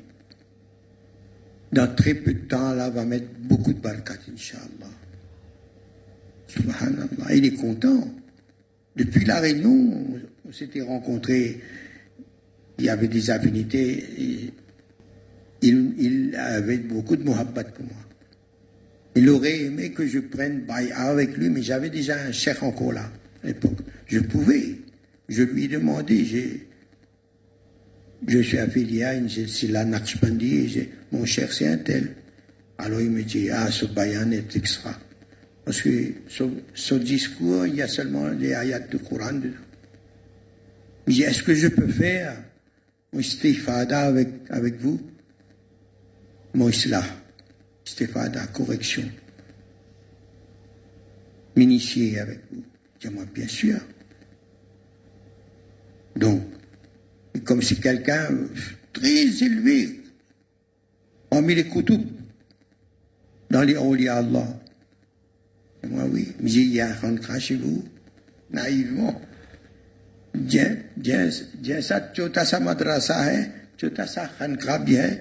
[1.71, 4.91] dans très peu de temps, là, va mettre beaucoup de barakat, Inch'Allah.
[6.47, 8.07] Subhanallah, il est content.
[8.95, 11.61] Depuis la réunion, on s'était rencontrés,
[12.79, 14.51] il y avait des affinités,
[15.61, 17.95] il, avait beaucoup de muhabbat pour moi.
[19.15, 22.93] Il aurait aimé que je prenne Baïa avec lui, mais j'avais déjà un chef encore
[22.93, 23.11] là,
[23.43, 23.79] à l'époque.
[24.05, 24.77] Je pouvais.
[25.27, 26.66] Je lui ai demandé,
[28.25, 29.29] je suis affilié à une
[29.69, 32.15] la Naqshbandi, mon cher c'est un tel.
[32.77, 34.97] Alors il me dit, ah, ce bayan est extra.
[35.65, 39.55] Parce que ce, discours, il y a seulement les ayats du Coran dedans.
[41.07, 42.41] Je dis, est-ce que je peux faire
[43.11, 44.99] mon istifada avec, avec vous?
[46.53, 47.03] Mon islah,
[47.85, 49.03] istifada, correction.
[51.55, 52.63] M'initier avec vous.
[52.99, 53.79] Je dis, moi, bien sûr.
[56.15, 56.46] Donc,
[57.47, 58.27] comme si quelqu'un
[58.93, 60.01] très élevé,
[61.29, 62.05] parmi les koutoub,
[63.49, 64.47] dans les awliya Allah,
[65.89, 66.33] moi, oui.
[66.41, 67.83] Mais il y a un chez vous,
[68.51, 69.21] naïvement.
[70.47, 74.29] Jai sa chota sa madrasa hai, tout ça,
[74.79, 75.17] bien.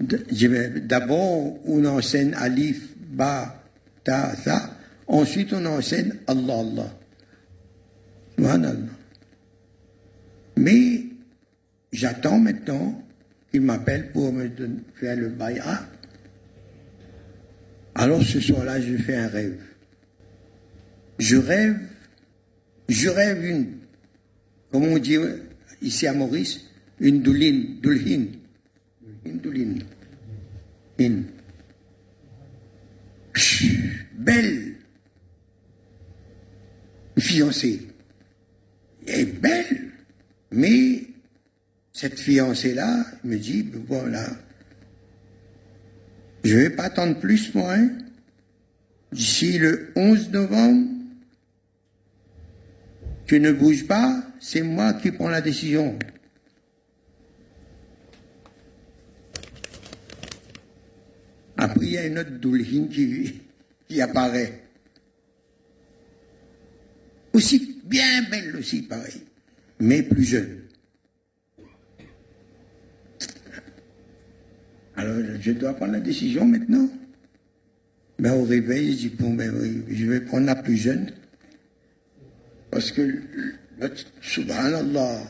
[0.00, 3.62] D'abord, on enseigne Alif, Ba,
[4.02, 4.70] Ta, Ta.
[5.06, 6.94] Ensuite, on enseigne Allah, Allah.
[8.36, 9.03] Subhanallah.
[10.56, 11.04] Mais
[11.92, 13.02] j'attends maintenant
[13.50, 14.48] qu'il m'appelle pour me
[14.94, 15.88] faire le bay'a.
[17.94, 19.60] Alors ce soir-là, je fais un rêve.
[21.18, 21.78] Je rêve,
[22.88, 23.66] je rêve une,
[24.72, 25.16] comme on dit
[25.80, 26.60] ici à Maurice,
[26.98, 28.32] une douline, douline,
[29.24, 29.82] une douline,
[30.98, 31.24] une
[34.14, 34.74] belle
[37.18, 37.80] fiancée.
[39.06, 39.92] Est belle,
[40.54, 41.02] mais
[41.92, 44.28] cette fiancée-là me dit, bon là,
[46.44, 47.74] je vais pas attendre plus, moi.
[47.74, 47.90] Hein.
[49.10, 50.90] D'ici le 11 novembre,
[53.26, 55.98] tu ne bouges pas, c'est moi qui prends la décision.
[61.56, 63.40] Après, il y a une autre douline qui,
[63.88, 64.60] qui apparaît.
[67.32, 69.22] Aussi bien belle aussi, pareil,
[69.84, 70.60] mais plus jeune.
[74.96, 76.88] Alors, je dois prendre la décision maintenant.
[78.18, 79.52] Ben, au réveil, je dis, bon, ben
[79.88, 81.10] je vais prendre la plus jeune.
[82.70, 83.20] Parce que,
[84.22, 85.22] subhanallah,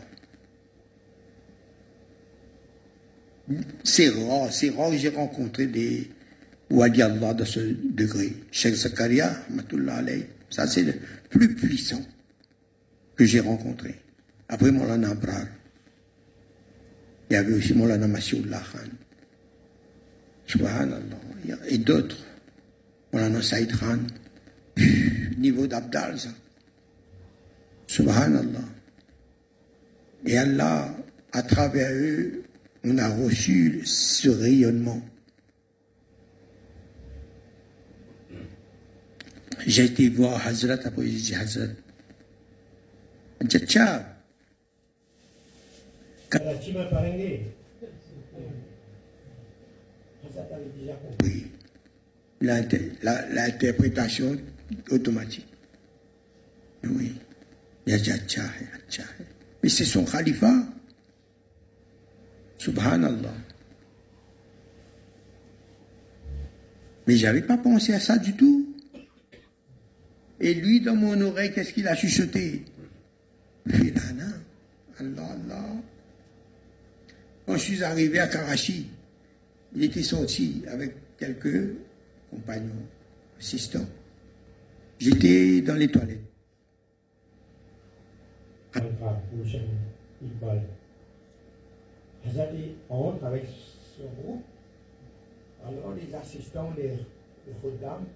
[3.83, 6.11] c'est rare, c'est rare que j'ai rencontré des
[6.71, 8.35] Wadi Allah de ce degré.
[8.53, 9.35] Cheikh Zakaria,
[10.49, 10.95] ça c'est le
[11.29, 12.03] plus puissant
[13.17, 14.04] que j'ai rencontré.
[14.49, 15.47] Après Moulana Abrar,
[17.31, 18.91] il y avait aussi Moulana Massioullah Khan.
[20.47, 21.01] Subhanallah.
[21.69, 22.19] Et d'autres.
[23.13, 24.01] Moulana Saïd Khan.
[25.39, 26.29] Niveau d'Abdal, ça.
[27.87, 28.69] Subhanallah.
[30.27, 30.95] Et Allah,
[31.33, 32.43] à travers eux,
[32.85, 35.03] on a reçu ce rayonnement.
[39.67, 41.69] J'ai été voir Hazrat, après j'ai dit Hazrat.
[46.39, 46.55] Tcha.
[46.57, 47.41] Tu m'as parlé.
[51.23, 51.47] Oui.
[52.41, 54.37] L'interprétation
[54.91, 55.47] automatique.
[56.85, 57.15] Oui.
[57.87, 58.43] Il y a Tcha,
[58.89, 59.03] Tcha.
[59.63, 60.53] Mais c'est son khalifa.
[62.59, 63.35] Subhanallah.
[67.07, 68.75] Mais j'avais pas pensé à ça du tout.
[70.41, 72.65] Et lui, dans mon oreille, qu'est-ce qu'il a chuchoté?
[73.69, 74.25] Filana.
[74.99, 75.67] Allah, Allah.
[77.47, 78.87] Quand je suis arrivé à Karachi,
[79.75, 81.75] il était sorti avec quelques
[82.31, 82.87] compagnons,
[83.39, 83.87] assistants.
[84.99, 86.21] J'étais dans les toilettes.
[92.89, 93.45] On rentre avec
[93.97, 94.45] son groupe.
[95.67, 98.07] Alors les assistants, les, les dames,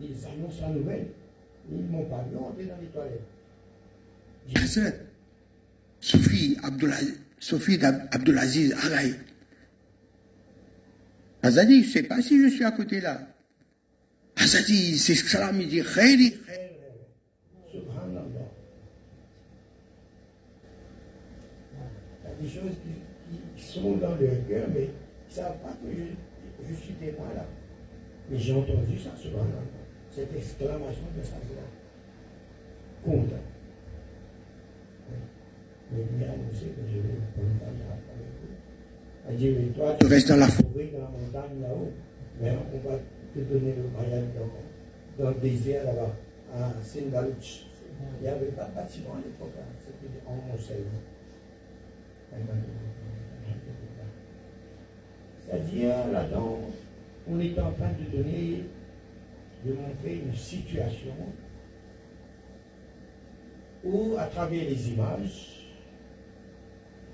[0.00, 1.06] ils annoncent la nouvelle.
[1.70, 3.22] Ils m'ont pas vu entrer dans les toilettes.
[6.00, 9.14] Sophie Abdulaziz, Sophie Abdulaziz Araï.
[11.42, 13.20] Hazadi, je ne sais pas si je suis à côté là.
[14.36, 16.34] Hazadi, c'est salam, il dit Khairi.
[17.70, 18.48] Subhanallah.
[22.24, 25.76] Il y a des choses qui, sont dans leur cœur, mais ils ne savent pas
[25.82, 27.46] que je, je suis témoin là.
[28.30, 29.62] Mais j'ai entendu ça, subhanallah
[30.16, 31.68] cette exclamation de sa voix.
[33.06, 33.44] Mais il m'a annoncé que je vais
[34.96, 35.12] prendre avec vous.
[35.12, 36.26] Elle dit, mais
[39.74, 41.92] toi, tu restes dans la forêt, dans la montagne là-haut,
[42.40, 42.98] mais on va
[43.34, 46.14] te donner le mariage dans, dans le désert là-bas,
[46.54, 47.66] à Sindalouch.
[48.18, 49.64] Il n'y avait pas de bâtiment à l'époque, hein.
[49.86, 50.84] c'était en conseil.
[55.46, 56.58] C'est-à-dire, là-dedans,
[57.28, 58.64] on est en train de donner
[59.64, 61.14] de montrer une situation
[63.84, 65.55] où, à travers les images,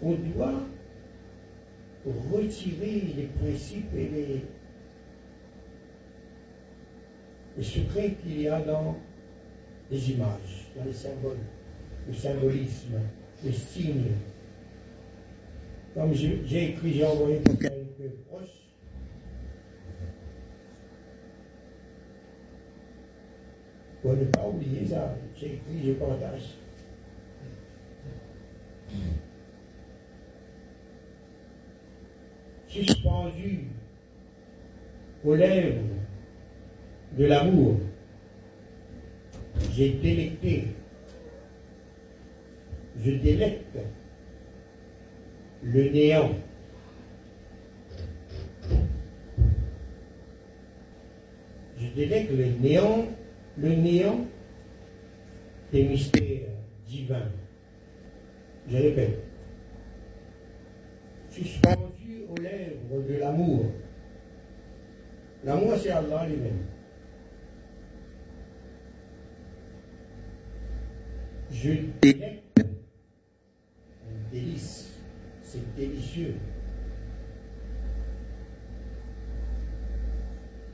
[0.03, 0.61] on doit
[2.33, 4.45] retirer les principes et les,
[7.57, 8.97] les secrets qu'il y a dans
[9.91, 11.39] les images, dans les symboles,
[12.09, 12.99] le symbolisme,
[13.45, 14.13] les signes.
[15.95, 18.63] Comme j'ai écrit, j'ai envoyé pour quelques proches,
[24.01, 26.57] Pour ne pas oublier ça, j'ai écrit, je partage.
[32.73, 33.67] Suspendu
[35.23, 35.83] aux lèvres
[37.19, 37.77] de l'amour,
[39.75, 40.69] j'ai délecté,
[42.99, 43.77] je délecte
[45.63, 46.31] le néant.
[51.79, 51.87] Je
[52.25, 53.05] que le néant,
[53.59, 54.27] le néant
[55.73, 56.49] des mystères
[56.89, 57.29] divins.
[58.67, 59.19] Je répète,
[61.31, 61.82] de
[63.33, 63.73] l'amour.
[65.45, 66.67] L'amour, c'est Allah lui-même.
[71.51, 74.91] Je délecte un délice.
[75.43, 76.35] C'est délicieux.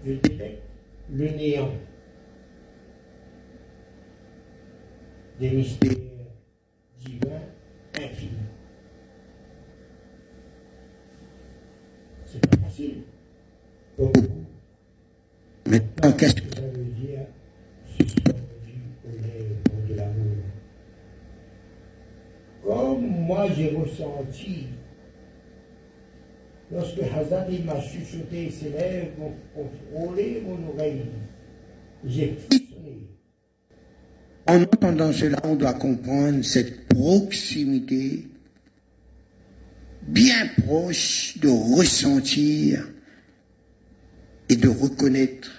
[0.04, 0.62] Je délecte
[1.10, 1.72] le néant.
[5.40, 5.94] Des mystères
[6.98, 7.42] divins
[7.96, 8.48] infinis.
[12.30, 13.02] C'est pas facile.
[13.96, 14.44] Pour beaucoup.
[15.66, 15.97] Maintenant, qu'est-ce que Ça veut dire suspendu aux lèvres
[19.88, 20.36] de l'amour.
[22.64, 24.66] Comme moi j'ai ressenti
[26.70, 31.06] lorsque Hazard il m'a chuchoté ses lèvres ont contrôlé mon oreille,
[32.04, 33.08] j'ai frissonné.
[34.46, 38.26] En entendant cela, on doit comprendre cette proximité
[40.02, 42.88] bien proche de ressentir
[44.48, 45.57] et de reconnaître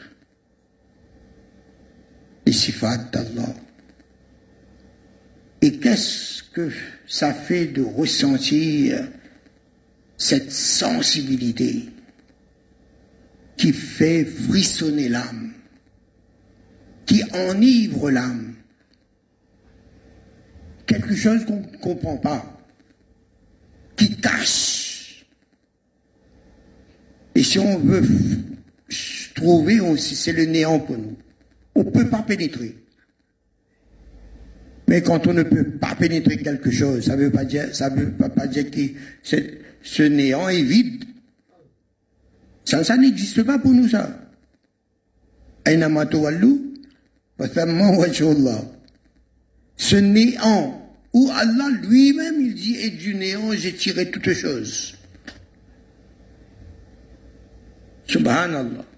[5.62, 6.72] Et qu'est-ce que
[7.08, 9.08] ça fait de ressentir
[10.18, 11.90] cette sensibilité
[13.58, 15.54] qui fait frissonner l'âme,
[17.06, 18.56] qui enivre l'âme?
[20.86, 22.68] Quelque chose qu'on ne comprend pas,
[23.96, 25.26] qui cache.
[27.36, 28.08] Et si on veut
[29.36, 31.18] trouver, c'est le néant pour nous
[31.76, 32.76] on ne peut pas pénétrer.
[34.88, 37.90] Mais quand on ne peut pas pénétrer quelque chose, ça ne veut pas dire, ça
[37.90, 38.80] veut pas, dire que
[39.84, 41.04] ce néant est vide.
[42.66, 44.20] Ça, ça n'existe pas pour nous, ça.
[49.78, 54.96] Ce néant, où Allah lui-même, il dit, et du néant, j'ai tiré toutes choses.
[58.08, 58.89] Subhanallah.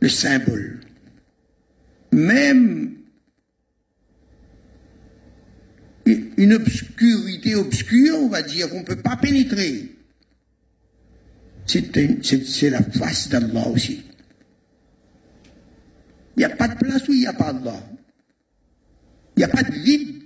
[0.00, 0.80] Le symbole.
[2.12, 2.94] Même
[6.06, 9.94] une obscurité obscure, on va dire, qu'on ne peut pas pénétrer.
[11.66, 14.02] C'est la face d'Allah aussi.
[16.36, 17.82] Il n'y a pas de place où il n'y a pas Allah.
[19.36, 20.22] Il n'y a pas de vide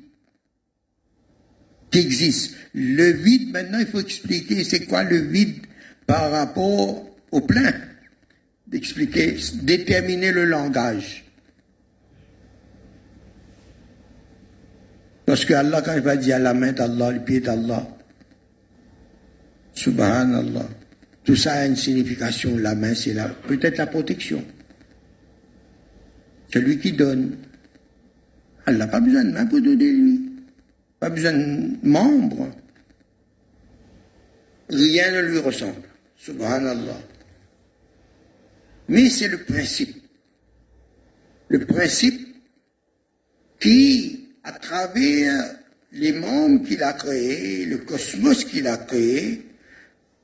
[1.91, 2.55] qui existe.
[2.75, 5.67] Le vide, maintenant, il faut expliquer c'est quoi le vide
[6.07, 7.73] par rapport au plein?
[8.73, 11.25] D'expliquer, déterminer le langage.
[15.27, 17.87] Parce que Allah, quand il va dire la main d'Allah, le pied d'Allah,
[19.75, 20.69] Subhanallah,
[21.25, 22.57] tout ça a une signification.
[22.59, 23.15] La main, c'est
[23.47, 24.45] peut-être la protection.
[26.53, 27.37] Celui qui donne.
[28.67, 30.21] Elle n'a pas besoin de main pour donner lui.
[30.99, 32.49] Pas besoin de membres.
[34.71, 35.83] Rien ne lui ressemble.
[36.17, 37.12] Subhanallah.
[38.93, 39.97] Mais c'est le principe.
[41.49, 42.29] Le principe
[43.59, 45.33] qui, à travers
[45.93, 49.47] les membres qu'il a créés, le cosmos qu'il a créé,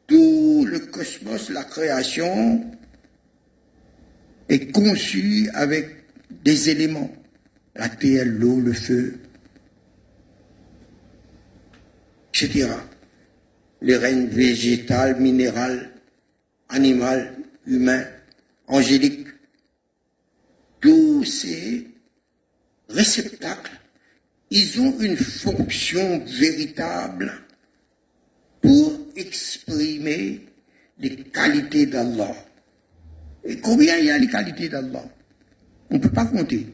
[0.06, 2.70] tout le cosmos, la création,
[4.50, 6.04] est conçu avec
[6.44, 7.10] des éléments.
[7.74, 9.18] La terre, l'eau, le feu,
[12.34, 12.68] etc.
[13.80, 15.90] Les règnes végétales, minérales,
[16.68, 17.34] animales,
[17.66, 18.04] humains,
[18.68, 19.26] angéliques.
[20.80, 21.88] Tous ces
[22.88, 23.80] réceptacles,
[24.50, 27.32] ils ont une fonction véritable
[28.60, 30.46] pour exprimer
[30.98, 32.34] les qualités d'Allah.
[33.44, 35.04] Et combien il y a les qualités d'Allah?
[35.90, 36.66] On ne peut pas compter.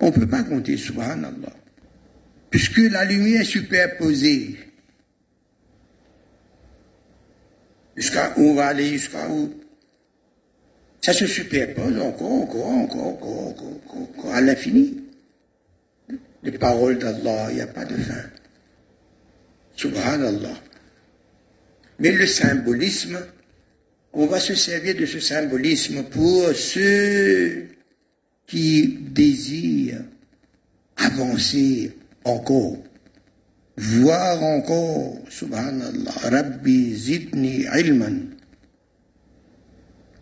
[0.00, 1.52] On ne peut pas compter, subhanallah.
[2.50, 4.58] Puisque la lumière est superposée.
[7.96, 9.61] Jusqu'à où on va aller, jusqu'à où?
[11.04, 15.02] Ça se superpose encore, encore, encore, encore, encore, encore, à l'infini.
[16.44, 18.22] Les paroles d'Allah, il n'y a pas de fin.
[19.76, 20.60] Subhanallah.
[21.98, 23.18] Mais le symbolisme,
[24.12, 27.66] on va se servir de ce symbolisme pour ceux
[28.46, 30.04] qui désirent
[30.96, 32.78] avancer encore,
[33.76, 38.36] voir encore, subhanallah, Rabbi zidni ilman,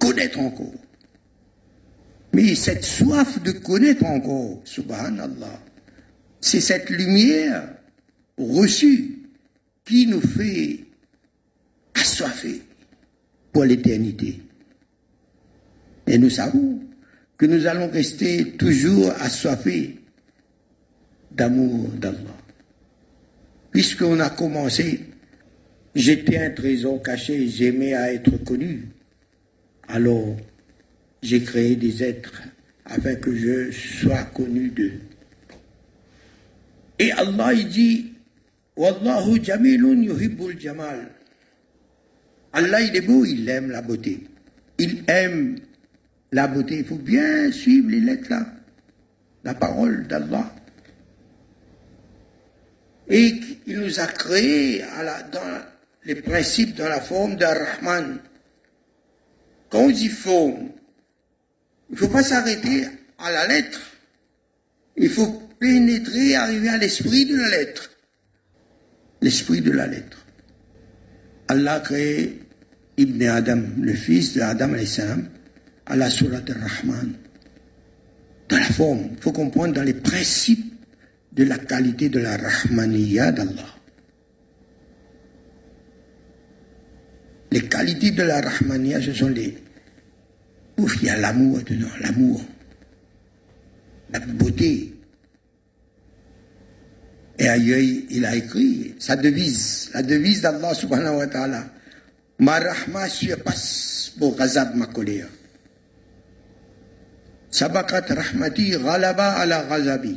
[0.01, 0.75] connaître encore.
[2.33, 5.63] Mais cette soif de connaître encore, subhanallah,
[6.41, 7.77] c'est cette lumière
[8.37, 9.21] reçue
[10.07, 10.81] nous fait
[11.95, 12.63] assoiffés
[13.53, 14.41] pour l'éternité.
[16.07, 16.81] Et nous savons
[17.37, 19.97] que nous allons rester toujours assoiffés
[21.31, 22.37] d'amour d'Allah.
[23.71, 25.01] Puisqu'on a commencé,
[25.95, 28.89] j'étais un trésor caché, j'aimais à être connu.
[29.93, 30.37] Alors,
[31.23, 32.43] j'ai créé des êtres
[32.85, 35.01] afin que je sois connu d'eux.
[36.99, 38.13] Et Allah, il dit,
[38.77, 41.11] Wallahu jamilun yuhibbul jamal.
[42.53, 44.21] Allah, il est beau, il aime la beauté.
[44.79, 45.57] Il aime
[46.31, 46.79] la beauté.
[46.79, 48.47] Il faut bien suivre les lettres là.
[49.43, 50.55] La parole d'Allah.
[53.09, 54.85] Et il nous a créés
[55.33, 55.63] dans
[56.05, 58.21] les principes, dans la forme d'un Rahman.
[59.71, 60.69] Quand on dit forme,
[61.89, 62.87] il ne faut pas s'arrêter
[63.19, 63.81] à la lettre.
[64.97, 67.91] Il faut pénétrer, arriver à l'esprit de la lettre.
[69.23, 70.25] L'esprit de la lettre.
[71.49, 72.41] Allah a créé
[72.97, 75.29] Ibn Adam, le fils d'Adam salam,
[75.87, 77.13] à la Surat al-Rahman.
[78.49, 80.75] Dans la forme, il faut comprendre dans les principes
[81.33, 83.80] de la qualité de la Rahmaniyya d'Allah.
[87.51, 89.57] Les qualités de la Rahmaniyya, ce sont les...
[90.79, 92.43] Ouf, il y a l'amour dedans, l'amour,
[94.13, 94.95] la beauté.
[97.39, 97.81] Et ailleurs,
[98.11, 101.71] il a écrit sa devise, la devise d'Allah subhanahu wa ta'ala.
[102.39, 104.87] Ma rahma surpasse pour ghazab ma.
[107.51, 110.17] Sabakat rahmati ghalaba ala ghazabi.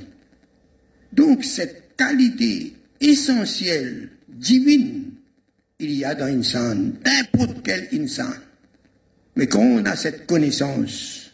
[1.11, 5.02] Donc cette qualité essentielle, divine,
[5.83, 8.31] il y a dans insan, n'importe quel insan.
[9.35, 11.31] Mais quand on a cette connaissance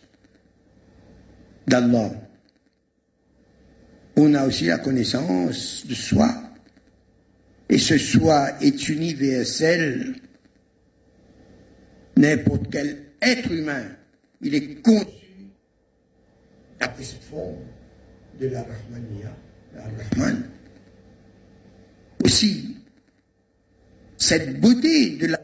[1.68, 2.12] d'Allah,
[4.16, 6.44] on a aussi la connaissance de soi.
[7.70, 10.16] Et ce soi est universel.
[12.18, 13.84] N'importe quel être humain,
[14.42, 15.06] il est conçu
[16.80, 17.66] à cette forme
[18.40, 19.38] de la Rahmaniya,
[19.76, 20.50] la Rahman.
[22.24, 22.79] Aussi,
[24.20, 25.40] cette beauté de la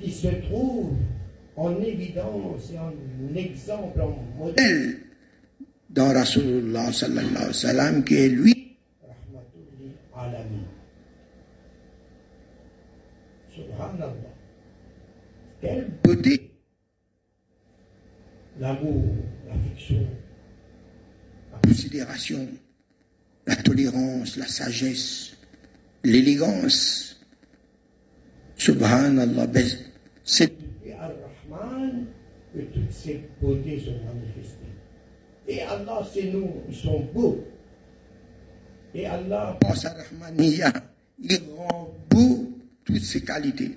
[0.00, 0.96] qui se trouve
[1.54, 2.92] en évidence et en
[3.36, 4.98] exemple, en modèle.
[5.90, 8.76] Dans Rasulullah sallallahu alayhi wa sallam, qui est lui.
[13.54, 14.14] Subhanallah.
[15.60, 16.50] Quelle beauté,
[18.58, 19.04] l'amour,
[19.46, 20.06] l'affection,
[21.52, 22.48] la considération,
[23.46, 25.31] la tolérance, la sagesse,
[26.04, 27.20] l'élégance.
[28.56, 29.66] Subhanallah, ben,
[30.24, 30.52] c'est
[30.84, 32.06] et Ar-Rahman,
[32.54, 34.62] que toutes ces beautés sont manifestées.
[35.48, 37.44] Et Allah, c'est nous, ils sont beaux.
[38.94, 40.72] Et Allah, par sa Rahmaniya,
[41.20, 42.52] il rend beau
[42.84, 43.74] toutes ses qualités.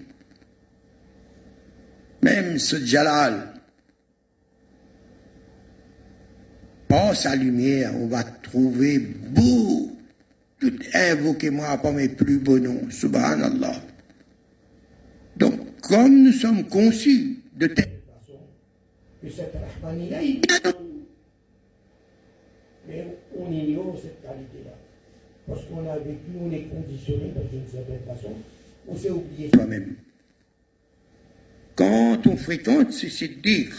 [2.21, 3.53] Même ce Jalal,
[6.87, 9.94] par sa lumière, on va trouver beau.
[10.59, 12.89] Tout invoquez-moi par mes plus beaux noms.
[12.89, 13.81] Subhanallah.
[15.35, 18.39] Donc, comme nous sommes conçus de telle façon,
[19.21, 19.53] que cette
[19.83, 21.05] Rahmaniya, nous.
[22.87, 24.71] Mais on ignore cette qualité-là.
[25.47, 28.33] Parce qu'on a vécu, on est conditionné dans une certaine façon,
[28.87, 29.95] on s'est oublié soi-même.
[31.75, 33.75] Quand on fréquente ces dire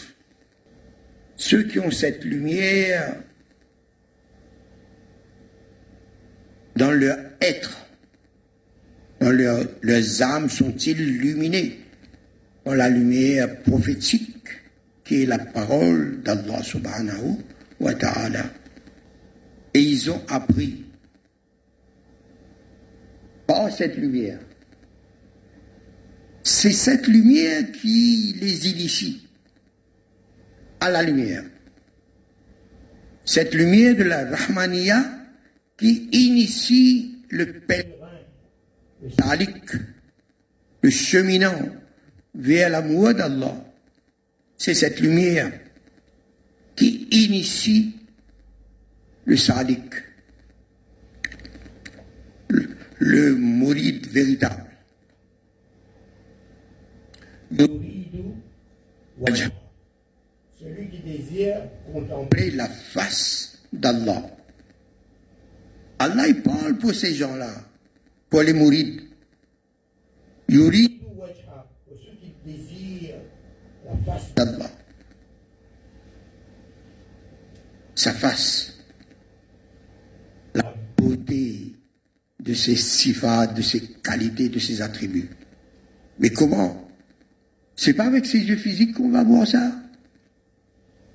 [1.35, 3.23] ceux qui ont cette lumière
[6.77, 7.85] dans leur être,
[9.19, 11.79] dans leur, leurs âmes sont-ils illuminés
[12.63, 14.47] par la lumière prophétique
[15.03, 17.37] qui est la parole d'Allah subhanahu
[17.79, 18.43] wa ta'ala.
[19.73, 20.83] Et ils ont appris
[23.47, 24.39] par cette lumière.
[26.43, 29.27] C'est cette lumière qui les initie
[30.79, 31.43] à la lumière.
[33.25, 35.16] Cette lumière de la Rahmaniya
[35.77, 38.23] qui initie le pèlerin,
[40.81, 41.69] le cheminant
[42.33, 43.63] vers l'amour d'Allah.
[44.57, 45.51] C'est cette lumière
[46.75, 47.95] qui initie
[49.25, 49.93] le salik,
[52.47, 52.69] le,
[52.99, 53.35] le
[54.09, 54.63] véritable.
[60.59, 61.61] Celui qui désire
[61.91, 64.36] contempler la face d'Allah.
[65.99, 67.51] Allah parle pour ces gens-là,
[68.29, 69.01] pour les mourides.
[70.49, 73.15] Wajha, pour ceux qui désirent
[73.85, 74.71] la face d'Allah.
[77.95, 78.73] Sa face.
[80.53, 81.73] La beauté
[82.39, 85.29] de ses sifat, de ses qualités, de ses attributs.
[86.19, 86.89] Mais comment?
[87.75, 89.71] C'est pas avec ses yeux physiques qu'on va voir ça?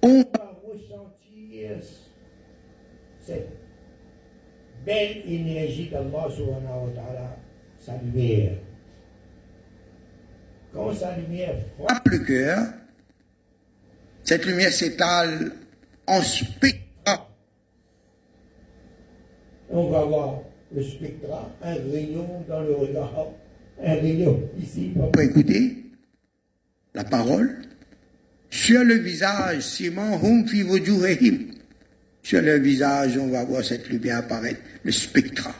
[0.02, 1.78] On va ressentir
[3.24, 3.48] cette
[4.84, 7.36] belle énergie d'Allah subhanahu wa ta'ala,
[7.78, 8.52] sa lumière.
[10.72, 12.58] Quand sa lumière frappe le cœur,
[14.24, 15.52] cette lumière s'étale
[16.06, 16.80] en spectre.
[19.70, 20.40] On va voir
[20.74, 21.28] le spectre,
[21.62, 23.26] un rayon dans le regard,
[23.82, 24.92] un rayon ici.
[25.12, 25.76] Pour écouter
[26.94, 27.58] la parole
[28.50, 30.62] sur le visage, Simon Hum fi
[32.22, 35.50] Sur le visage, on va voir cette lumière apparaître, le spectre.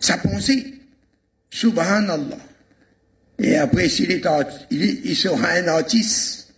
[0.00, 0.74] Sa pensée,
[1.50, 2.38] Subhanallah.
[3.38, 4.24] Et après, s'il est,
[4.70, 6.54] il, sera un artiste,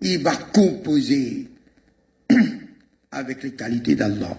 [0.00, 1.48] il va composer
[3.10, 4.36] avec les qualités d'Allah,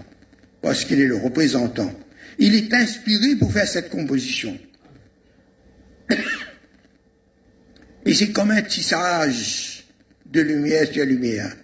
[0.61, 1.91] parce qu'il est le représentant.
[2.39, 4.57] Il est inspiré pour faire cette composition.
[8.05, 9.85] Et c'est comme un tissage
[10.25, 11.55] de lumière sur lumière.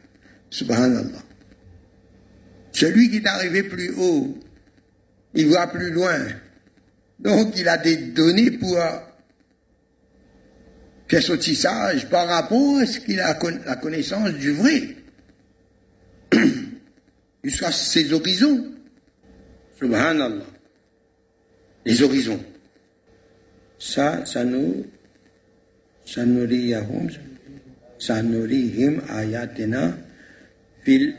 [0.50, 1.27] Subhanallah.
[2.78, 4.38] Celui qui est arrivé plus haut,
[5.34, 6.28] il voit plus loin.
[7.18, 8.78] Donc il a des données pour
[11.08, 14.96] faire son tissage par rapport à ce qu'il a la connaissance du vrai.
[17.44, 18.72] Jusqu'à ses horizons.
[19.80, 20.46] Subhanallah.
[21.84, 22.46] Les horizons.
[23.80, 24.86] Ça, ça nous,
[26.06, 26.76] ça nourrit
[27.98, 28.22] ça
[29.10, 29.98] ayatina
[30.84, 31.16] fil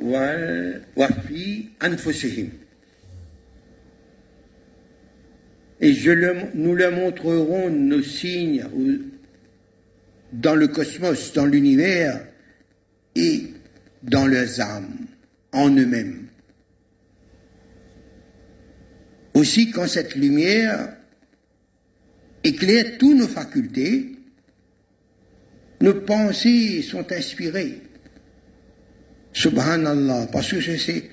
[0.00, 2.50] wafi anfusihim.
[5.80, 6.10] Et je
[6.54, 8.64] nous leur montrerons nos signes
[10.32, 12.26] dans le cosmos, dans l'univers
[13.14, 13.44] et
[14.02, 15.06] dans leurs âmes,
[15.52, 16.26] en eux-mêmes.
[19.34, 20.96] Aussi, quand cette lumière
[22.44, 24.12] éclaire toutes nos facultés,
[25.80, 27.80] nos pensées sont inspirées.
[29.32, 31.10] Subhanallah, parce que c'est,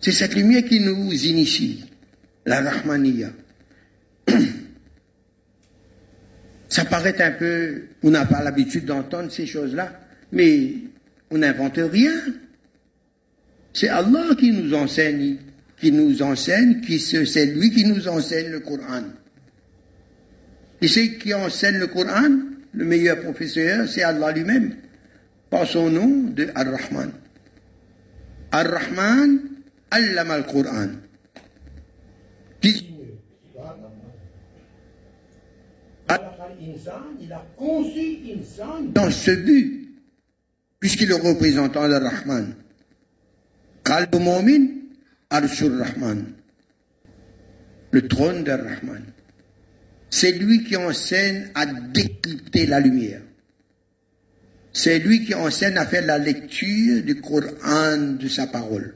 [0.00, 1.84] c'est cette lumière qui nous initie
[2.44, 3.30] la Rahmaniya.
[6.68, 10.00] Ça paraît un peu, on n'a pas l'habitude d'entendre ces choses-là,
[10.32, 10.74] mais
[11.30, 12.12] on n'invente rien.
[13.72, 15.36] C'est Allah qui nous enseigne,
[15.80, 19.04] qui nous enseigne, qui c'est lui qui nous enseigne le Coran.
[20.80, 22.28] Et c'est qui enseigne le Coran,
[22.74, 24.74] le meilleur professeur, c'est Allah lui-même,
[25.52, 27.12] par son nom de Ar-Rahman.
[28.50, 29.38] Ar-Rahman,
[29.90, 30.88] allama al-Quran.
[37.20, 38.18] Il a conçu
[38.94, 39.90] dans ce but,
[40.80, 42.54] puisqu'il est représentant de Rahman.
[43.84, 44.68] Qalb Mu'min,
[45.28, 46.32] Arshur Rahman.
[47.90, 49.04] Le trône de Rahman.
[50.08, 53.20] C'est lui qui enseigne à décrypter la lumière.
[54.72, 58.94] C'est lui qui enseigne à faire la lecture du Coran, de sa parole.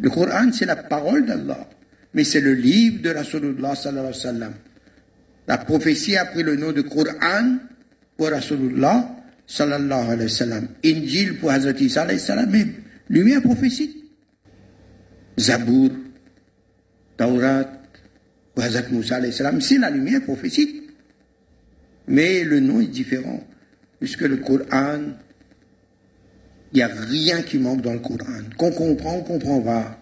[0.00, 1.68] Le Coran, c'est la parole d'Allah,
[2.14, 4.54] mais c'est le livre de Rasulullah sallallahu alayhi wa sallam.
[5.48, 7.56] La prophétie a pris le nom de Coran
[8.16, 9.16] pour Rasulullah
[9.46, 10.68] sallallahu alayhi wa sallam.
[10.84, 12.66] Injil pour Hazrat Isa alayhi salam, mais
[13.08, 13.96] lumière prophétique.
[15.38, 15.90] Zabour,
[17.16, 17.64] Taurat
[18.54, 20.82] pour Hazrat Moussa alayhi c'est la lumière prophétique.
[22.06, 23.42] Mais le nom est différent,
[24.00, 25.12] puisque le Coran
[26.72, 28.42] il n'y a rien qui manque dans le Coran.
[28.56, 29.98] Qu'on comprend, on comprendra.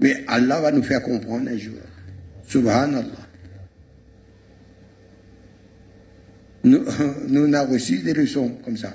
[0.00, 1.74] Mais Allah va nous faire comprendre un jour.
[2.46, 3.28] Subhanallah.
[6.64, 6.84] Nous,
[7.28, 8.94] nous avons reçu des leçons comme ça.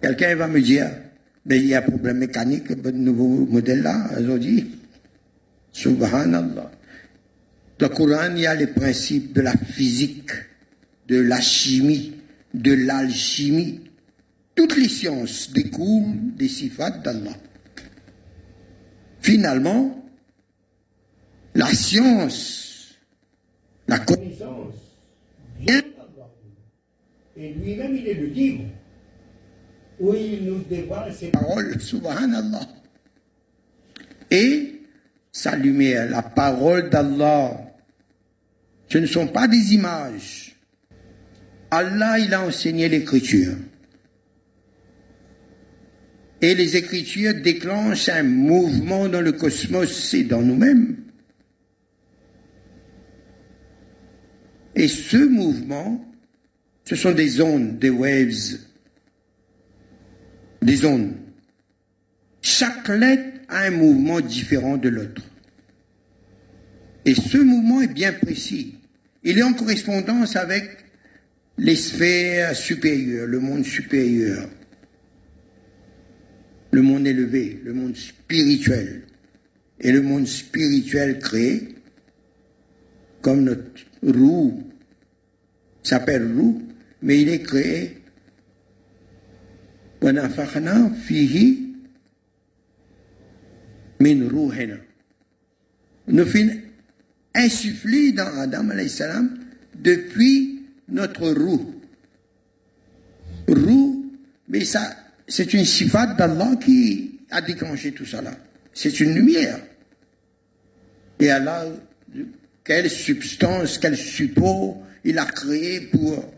[0.00, 0.90] Quelqu'un va me dire,
[1.50, 4.78] il y a un problème mécanique, le nouveau modèle là, aujourd'hui.
[5.72, 6.70] Subhanallah.
[7.78, 10.32] Dans le Coran, il y a les principes de la physique,
[11.06, 12.14] de la chimie,
[12.52, 13.80] de l'alchimie.
[14.56, 17.36] Toutes les sciences découlent des sifat d'Allah.
[19.20, 20.04] Finalement,
[21.54, 22.96] la science,
[23.86, 24.74] la connaissance
[25.60, 26.30] vient d'Allah.
[27.36, 28.64] Et lui-même, il est le livre
[30.00, 32.66] où il nous dévoile ses paroles, subhanallah.
[34.32, 34.82] Et
[35.30, 37.67] sa lumière, la parole d'Allah,
[38.88, 40.56] ce ne sont pas des images,
[41.70, 43.54] Allah, il a enseigné l'écriture.
[46.40, 50.96] Et les écritures déclenchent un mouvement dans le cosmos et dans nous-mêmes.
[54.74, 56.04] Et ce mouvement,
[56.84, 58.58] ce sont des ondes, des waves.
[60.62, 61.12] des ondes.
[62.40, 65.22] Chaque lettre a un mouvement différent de l'autre.
[67.04, 68.77] Et ce mouvement est bien précis.
[69.24, 70.64] Il est en correspondance avec
[71.58, 74.48] les sphères supérieures, le monde supérieur,
[76.70, 79.02] le monde élevé, le monde spirituel.
[79.80, 81.76] Et le monde spirituel créé,
[83.20, 84.64] comme notre roue
[85.84, 86.62] s'appelle roue,
[87.02, 87.98] mais il est créé.
[96.08, 96.26] Nous
[97.38, 99.38] insufflé dans Adam salam
[99.74, 101.74] depuis notre roue.
[103.46, 104.12] Roue,
[104.48, 108.36] mais ça, c'est une sifat d'Allah qui a déclenché tout là.
[108.74, 109.60] C'est une lumière.
[111.20, 111.66] Et Allah,
[112.64, 116.32] quelle substance, quel support il a créé pour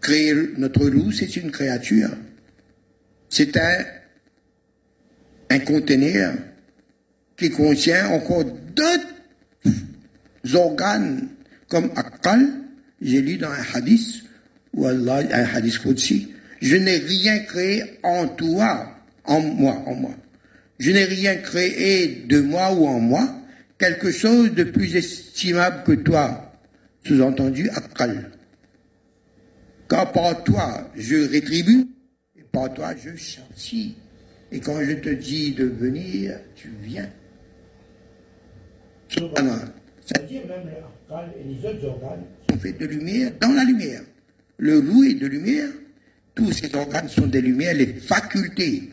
[0.00, 2.10] créer notre roue, c'est une créature.
[3.28, 6.34] C'est un conteneur
[7.36, 9.15] qui contient encore d'autres
[10.54, 11.28] organes
[11.68, 12.46] comme Akal,
[13.00, 14.22] j'ai lu dans un hadith,
[14.72, 18.94] ou Allah, un hadith Qudsi, je n'ai rien créé en toi,
[19.24, 20.14] en moi, en moi.
[20.78, 23.28] Je n'ai rien créé de moi ou en moi,
[23.78, 26.52] quelque chose de plus estimable que toi.
[27.04, 28.30] Sous-entendu, Akal.
[29.88, 31.86] Quand par toi je rétribue,
[32.36, 33.96] et par toi je châtie.
[34.50, 37.08] Et quand je te dis de venir, tu viens.
[40.06, 44.02] C'est-à-dire même les et les autres organes sont faits de lumière dans la lumière.
[44.58, 45.68] Le roux de lumière,
[46.34, 48.90] tous ces organes sont des lumières, les facultés.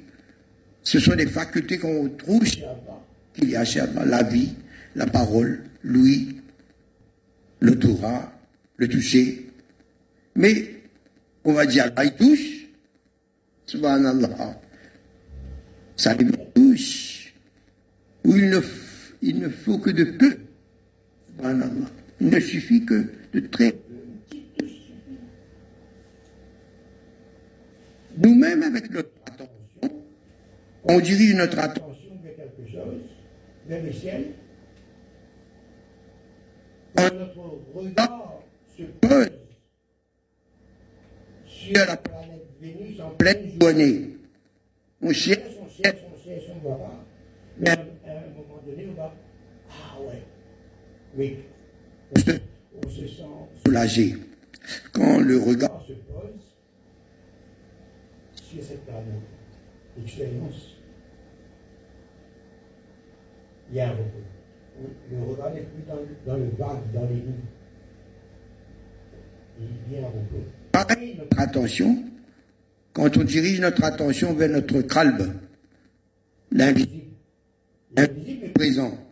[0.82, 2.99] Ce sont des facultés qu'on trouve chez Allah,
[3.34, 4.53] qu'il y a chez Allah, la vie,
[4.95, 6.38] la parole, l'ouïe,
[7.59, 8.34] le Torah,
[8.78, 9.51] le toucher.
[10.36, 10.82] Mais
[11.43, 12.68] on va dire Allah il touche,
[13.68, 14.59] subhanallah,
[15.95, 17.34] ça lui touche,
[18.26, 18.59] où il ne,
[19.22, 20.38] il ne faut que de peu
[21.41, 23.75] il ne suffit que de très
[28.15, 30.03] Nous-mêmes, avec notre attention,
[30.84, 33.01] on dirige notre attention vers quelque chose,
[33.67, 34.25] vers le ciel.
[36.95, 38.39] notre regard
[38.77, 39.31] se pose
[41.47, 44.17] sur la planète Vénus en pleine journée.
[45.01, 47.05] On cherche, on cherche, on cherche, on ne voit pas.
[47.57, 49.13] Mais à un moment donné, on va,
[49.69, 50.23] ah ouais,
[51.16, 51.38] oui,
[52.16, 53.24] on se, sent
[53.66, 54.16] soulagé.
[54.93, 56.39] Quand le regard se pose
[58.34, 59.05] sur cette planète
[59.97, 60.78] l'expérience,
[63.70, 64.24] il y a un repos.
[65.11, 65.84] Le regard n'est plus
[66.26, 67.34] dans, le vague, dans les nuits.
[69.59, 70.43] Il y a un repos.
[70.72, 72.03] Pareil, notre attention,
[72.93, 75.39] quand on dirige notre attention vers notre calme,
[76.51, 77.11] l'invisible,
[77.95, 79.03] l'invisible est présent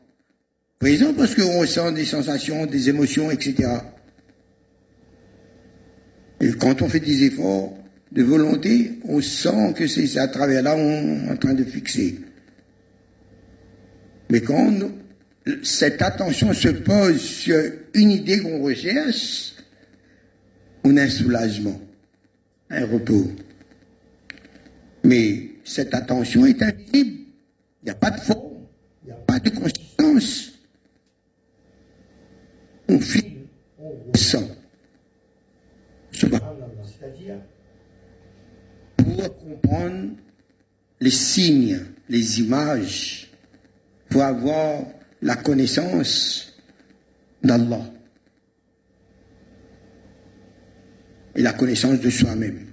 [0.81, 3.69] présent parce qu'on ressent des sensations, des émotions, etc.
[6.41, 7.77] Et quand on fait des efforts
[8.11, 12.19] de volonté, on sent que c'est à travers là on est en train de fixer.
[14.31, 14.73] Mais quand
[15.61, 17.61] cette attention se pose sur
[17.93, 19.53] une idée qu'on recherche,
[20.83, 21.79] on a un soulagement,
[22.71, 23.31] un repos.
[25.03, 27.19] Mais cette attention est invisible.
[27.83, 28.65] Il n'y a pas de forme,
[29.03, 30.50] il n'y a pas de consistance
[34.13, 34.47] ressent.
[36.11, 37.35] C'est-à-dire
[38.97, 40.11] pour comprendre
[40.99, 41.79] les signes,
[42.09, 43.29] les images,
[44.09, 44.83] pour avoir
[45.21, 46.53] la connaissance
[47.43, 47.81] d'Allah
[51.35, 52.67] et la connaissance de soi-même.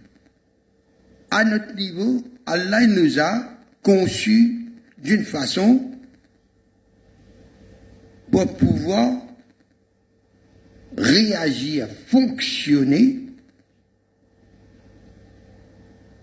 [1.31, 3.45] À notre niveau, Allah nous a
[3.83, 4.67] conçus
[4.99, 5.93] d'une façon
[8.31, 9.28] pour pouvoir
[10.99, 13.21] réagir, fonctionner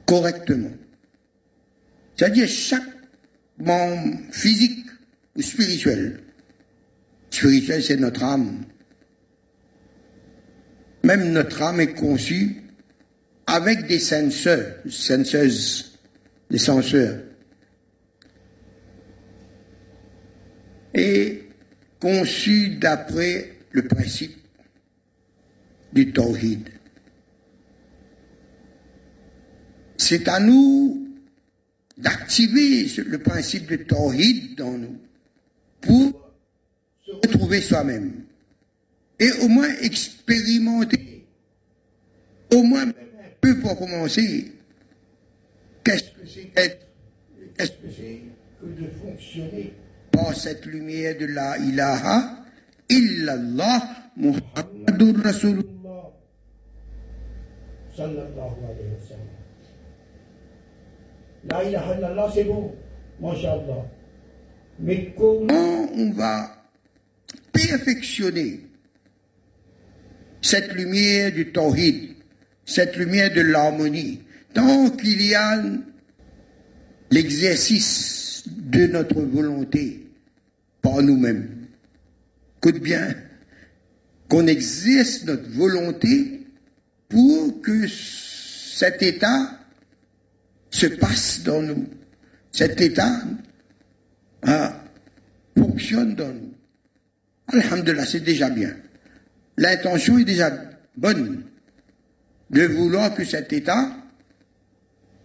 [0.05, 0.71] correctement.
[2.15, 2.83] C'est-à-dire chaque
[3.57, 4.85] membre physique
[5.35, 6.21] ou spirituel.
[7.31, 8.65] Spirituel, c'est notre âme.
[11.03, 12.61] Même notre âme est conçue
[13.47, 15.97] avec des senseurs, senseuses,
[16.49, 17.19] des senseurs.
[20.93, 21.43] Et
[21.99, 24.44] conçue d'après le principe
[25.95, 26.69] du tawhid.
[29.97, 31.07] C'est à nous
[31.97, 34.99] d'activer le principe du tawhid dans nous
[35.81, 36.33] pour
[37.05, 38.25] se retrouver soi-même
[39.19, 41.25] et au moins expérimenter,
[42.53, 42.93] au moins un
[43.39, 44.51] peu pour commencer,
[45.85, 46.87] Qu'est-ce que c'est qu'être
[47.55, 48.21] Qu'est-ce que c'est
[48.59, 49.71] que de fonctionner
[50.11, 52.43] par cette lumière de la ilaha
[52.89, 55.74] illallah Muhammadur Rasulullah
[57.95, 58.55] sallallahu.
[61.49, 62.73] La ilaha illallah, c'est bon,
[63.21, 63.85] mashallah.
[64.79, 66.51] Mais Comment on va
[67.53, 68.61] perfectionner
[70.41, 72.15] cette lumière du tawhid,
[72.65, 74.21] cette lumière de l'harmonie,
[74.53, 75.63] tant qu'il y a
[77.11, 80.07] l'exercice de notre volonté
[80.81, 81.67] par nous-mêmes?
[82.57, 83.15] Écoute bien,
[84.27, 86.44] qu'on exerce notre volonté
[87.15, 89.57] pour que cet état
[90.69, 91.87] se passe dans nous.
[92.51, 93.21] Cet état
[94.43, 94.73] hein,
[95.57, 96.53] fonctionne dans nous.
[97.47, 98.75] Alhamdulillah, c'est déjà bien.
[99.55, 100.51] L'intention est déjà
[100.97, 101.43] bonne
[102.49, 103.95] de vouloir que cet état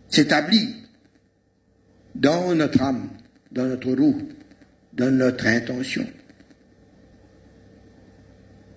[0.09, 0.77] s'établisse
[2.15, 3.11] dans notre âme,
[3.51, 4.29] dans notre roue,
[4.93, 6.07] dans notre intention.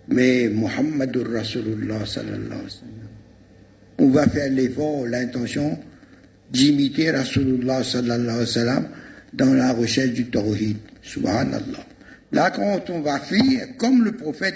[0.07, 3.02] Mais Muhammadur Rasulullah sallallahu alayhi wa sallam,
[3.99, 5.79] on va faire l'effort, l'intention
[6.49, 8.45] d'imiter Rasulullah sallallahu
[9.33, 10.77] dans la recherche du tawhid.
[11.01, 11.85] Subhanallah.
[12.31, 14.55] Là, quand on va faire comme le prophète,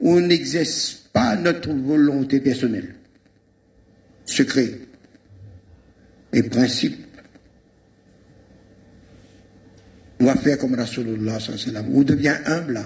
[0.00, 2.94] on n'exerce pas notre volonté personnelle,
[4.24, 4.78] secret
[6.32, 6.96] et principe.
[10.20, 11.96] On va faire comme Rasulullah sallallahu alayhi wa sallam.
[11.96, 12.80] On devient humble.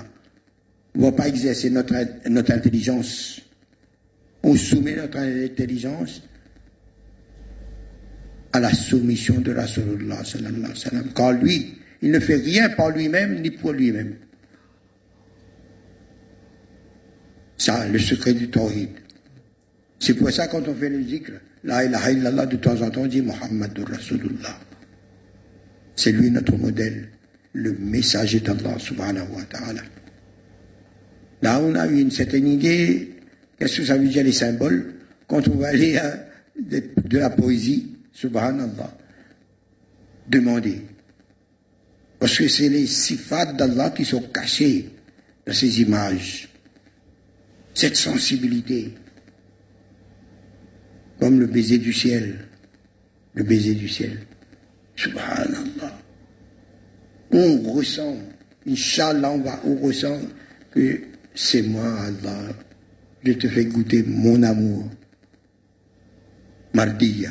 [0.94, 3.41] On ne va pas exercer notre intelligence.
[4.42, 6.22] On soumet notre intelligence
[8.52, 11.40] à la soumission de Rasulullah sallallahu alayhi wa sallam.
[11.40, 14.16] Lui, il ne fait rien par lui-même ni pour lui-même.
[17.56, 18.90] Ça, le secret du tawhid.
[20.00, 21.30] C'est pour ça quand on fait le zikr,
[21.62, 24.58] la ilaha illallah, de temps en temps, on dit Muhammadur Rasulullah.
[25.94, 27.08] C'est lui notre modèle,
[27.52, 29.82] le messager d'Allah subhanahu wa ta'ala.
[31.42, 33.11] Là, on a eu une certaine idée,
[33.62, 34.92] qu'est-ce que ça veut dire les symboles,
[35.28, 36.02] quand on va lire
[36.60, 38.98] de, de la poésie, subhanallah,
[40.26, 40.82] demander.
[42.18, 44.90] Parce que c'est les sifats d'Allah qui sont cachés
[45.46, 46.48] dans ces images.
[47.72, 48.94] Cette sensibilité.
[51.20, 52.48] Comme le baiser du ciel.
[53.34, 54.26] Le baiser du ciel.
[54.96, 56.00] Subhanallah.
[57.30, 58.16] On ressent,
[58.66, 59.34] Inch'Allah,
[59.64, 60.18] on ressent
[60.72, 61.00] que
[61.32, 62.52] c'est moi, Allah.
[63.24, 64.90] Je te fais goûter mon amour.
[66.74, 67.30] Mardiya.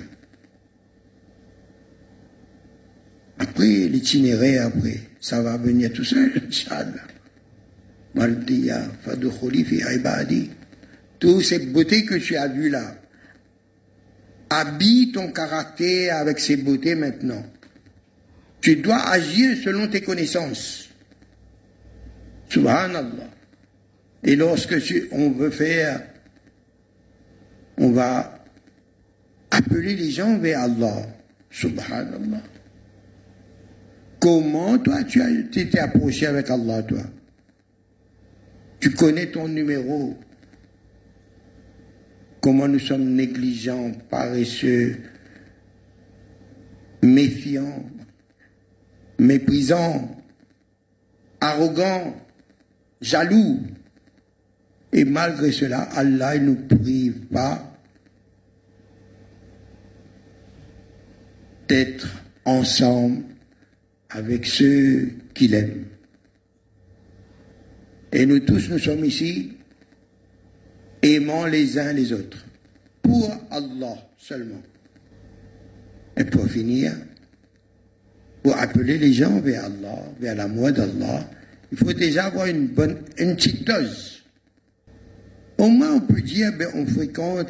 [3.40, 7.08] Après, l'itinéraire, après, ça va venir tout seul, Inch'Allah.
[8.14, 10.50] Mardiya, Fadukhuli fi ibadi.
[11.20, 12.96] Toutes ces beautés que tu as vues là,
[14.50, 17.44] habille ton caractère avec ces beautés maintenant.
[18.62, 20.90] Tu dois agir selon tes connaissances.
[22.50, 23.30] Subhanallah.
[24.24, 26.02] Et lorsque tu, on veut faire,
[27.78, 28.44] on va
[29.50, 31.08] appeler les gens vers Allah.
[31.50, 32.44] Subhanallah.
[34.20, 37.02] Comment toi tu as été approché avec Allah, toi?
[38.80, 40.18] Tu connais ton numéro?
[42.40, 44.98] Comment nous sommes négligents, paresseux,
[47.04, 47.86] méfiants,
[49.20, 50.24] méprisants,
[51.40, 52.16] arrogants,
[53.02, 53.60] jaloux?
[54.94, 57.72] Et malgré cela, Allah ne nous prive pas
[61.68, 62.08] d'être
[62.44, 63.24] ensemble
[64.10, 65.86] avec ceux qu'il aime.
[68.12, 69.54] Et nous tous, nous sommes ici
[71.02, 72.46] aimant les uns les autres,
[73.02, 74.62] pour Allah seulement.
[76.18, 76.94] Et pour finir,
[78.44, 81.30] pour appeler les gens vers Allah, vers l'amour d'Allah,
[81.72, 84.11] il faut déjà avoir une bonne, une petite dose.
[85.62, 87.50] Au moins, on peut dire, ben, on fréquente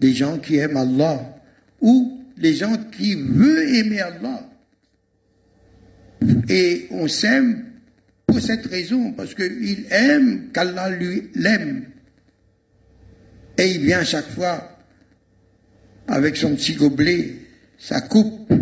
[0.00, 1.40] des gens qui aiment Allah,
[1.80, 4.50] ou les gens qui veulent aimer Allah.
[6.48, 7.66] Et on s'aime
[8.26, 11.84] pour cette raison, parce qu'il aime qu'Allah lui l'aime.
[13.56, 14.76] Et il vient chaque fois
[16.08, 17.36] avec son petit gobelet,
[17.78, 18.52] sa coupe.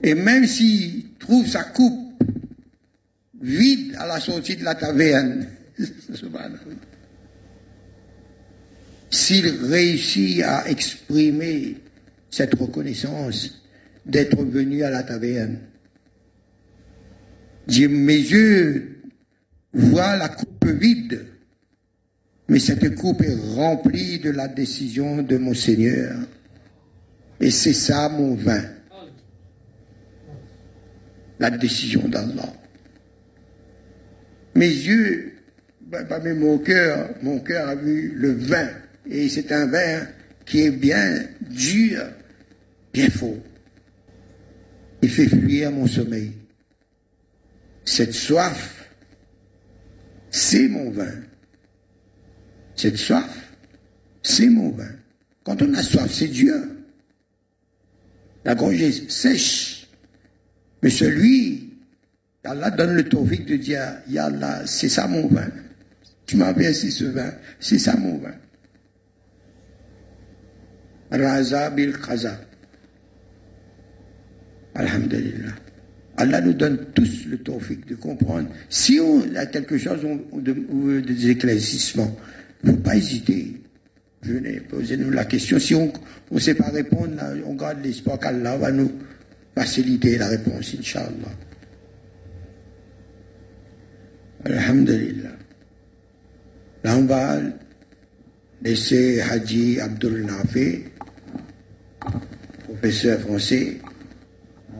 [0.00, 2.22] Et même s'il trouve sa coupe
[3.40, 5.48] vide à la sortie de la taverne,
[9.10, 11.76] s'il réussit à exprimer
[12.30, 13.62] cette reconnaissance
[14.06, 15.58] d'être venu à la taverne,
[17.66, 19.00] dit, mes yeux
[19.72, 21.26] voient la coupe vide,
[22.48, 26.16] mais cette coupe est remplie de la décision de mon Seigneur.
[27.40, 28.62] Et c'est ça mon vin.
[31.38, 32.52] La décision d'Allah.
[34.54, 35.31] Mes yeux,
[36.00, 38.68] pas même mon cœur, mon cœur a vu le vin.
[39.08, 40.06] Et c'est un vin
[40.46, 42.02] qui est bien dur,
[42.92, 43.38] bien faux.
[45.02, 46.32] Il fait fuir mon sommeil.
[47.84, 48.88] Cette soif,
[50.30, 51.12] c'est mon vin.
[52.74, 53.52] Cette soif,
[54.22, 54.92] c'est mon vin.
[55.44, 56.84] Quand on a soif, c'est Dieu.
[58.44, 59.88] La gorge est sèche.
[60.82, 61.74] Mais celui,
[62.44, 65.48] Allah donne le tawfiq de dire, Yallah, c'est ça mon vin.
[66.32, 66.88] Tu m'as versé
[67.60, 68.32] c'est ça mon vin.
[71.10, 72.40] Raza bil qaza.
[74.74, 75.52] Alhamdulillah.
[76.16, 78.48] Allah nous donne tous le tawfiq de comprendre.
[78.70, 80.40] Si on a quelque chose ou
[81.02, 82.16] des éclaircissements,
[82.64, 83.60] ne faut pas hésiter.
[84.22, 85.58] Venez, posez-nous la question.
[85.58, 85.92] Si on
[86.30, 87.12] ne sait pas répondre,
[87.44, 88.90] on garde l'espoir qu'Allah va nous
[89.54, 91.36] faciliter la réponse, Inch'Allah.
[94.46, 95.21] Alhamdulillah.
[96.84, 97.52] Nahun baal,
[98.64, 100.84] حجي عبد Abdul Nafi,
[102.66, 103.80] professeur français,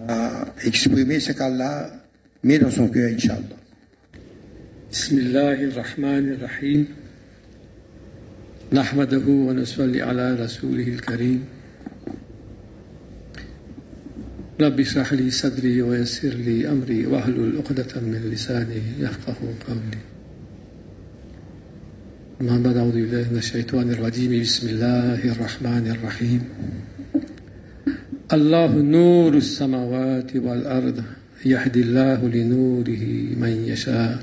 [0.09, 1.91] a exprimé ce qu'Allah
[2.43, 3.59] met dans son cœur, Inch'Allah.
[4.93, 6.87] بسم الله الرحمن الرحيم
[8.73, 11.45] نحمده ونصلي على رسوله الكريم
[14.61, 19.37] رب اشرح لي صدري ويسر لي امري واهل العقدة من لساني يفقه
[19.69, 20.12] قولي
[22.42, 26.42] ما بعد اعوذ بالله من الشيطان الرجيم بسم الله الرحمن الرحيم
[28.34, 31.04] الله نور السماوات والارض
[31.46, 33.04] يهدي الله لنوره
[33.42, 34.20] من يشاء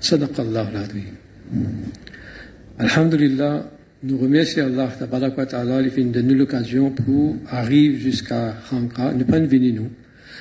[0.00, 1.12] صدق الله العظيم
[2.80, 3.64] الحمد لله
[4.00, 9.40] Nous remercions Allah ta'ala, il fait de nous l'occasion pour arriver jusqu'à Khanka, ne pas
[9.40, 9.90] venir nous.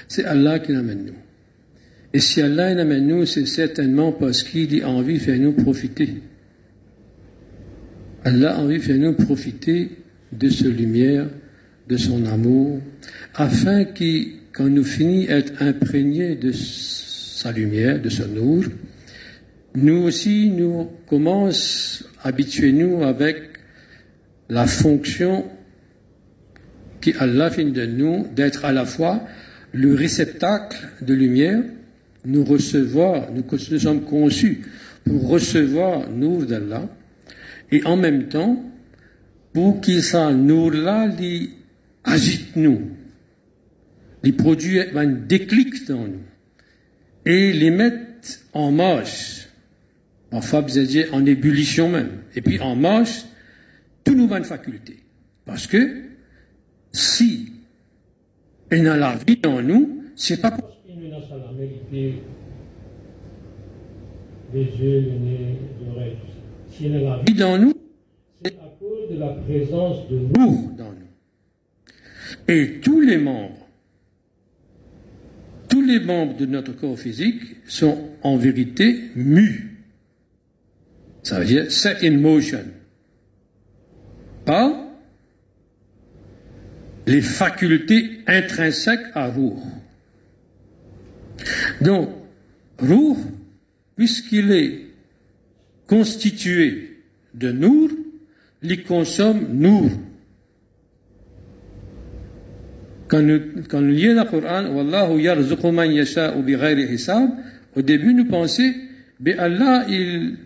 [0.07, 1.17] C'est Allah qui l'amène nous.
[2.13, 6.21] Et si Allah l'amène nous, c'est certainement parce qu'il a envie de faire nous profiter.
[8.24, 9.90] Allah a envie de faire nous profiter
[10.32, 11.26] de sa lumière,
[11.88, 12.80] de son amour,
[13.34, 18.64] afin que, quand nous finissons être imprégnés de sa lumière, de son amour,
[19.74, 23.36] nous aussi, nous commençons à habituer nous avec
[24.48, 25.46] la fonction
[27.00, 29.22] qui Allah fait de nous d'être à la fois
[29.72, 31.62] le réceptacle de lumière,
[32.24, 34.62] nous recevoir, nous, sommes conçus
[35.04, 36.88] pour recevoir nous d'Allah,
[37.72, 38.62] et en même temps,
[39.54, 40.02] pour qu'il
[40.34, 41.50] nous là, li
[42.04, 42.90] agite nous,
[44.22, 46.20] les produit un déclic dans nous,
[47.24, 49.48] et les mettre en marche,
[50.30, 50.64] parfois
[51.12, 53.24] en ébullition même, et puis en marche,
[54.04, 54.98] tout nous une faculté.
[55.46, 56.02] Parce que
[56.92, 57.52] si
[58.70, 60.72] elle a la vie en nous, c'est pas parce
[66.88, 67.72] nous a la vie dans nous,
[68.44, 72.48] c'est à cause de la présence de nous dans nous.
[72.48, 73.66] Et tous les membres,
[75.68, 79.78] tous les membres de notre corps physique sont en vérité mus.
[81.22, 82.64] Ça veut dire set in motion
[84.44, 84.72] par
[87.06, 89.54] les facultés intrinsèques à Ruh.
[91.80, 92.10] Donc,
[92.78, 93.16] Ruh,
[93.96, 94.81] puisqu'il est
[95.86, 96.98] constitué
[97.34, 97.90] de Nour,
[98.62, 99.90] il consomme Nour.
[103.08, 104.64] Quand nous, quand nous lisons le Coran,
[106.90, 107.30] hisab,
[107.76, 108.72] au début nous pensions,
[109.20, 110.38] ben Allah, il,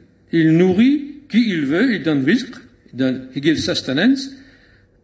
[0.53, 2.55] nourrit qui il veut, il donne risque,
[2.93, 4.30] il give sustenance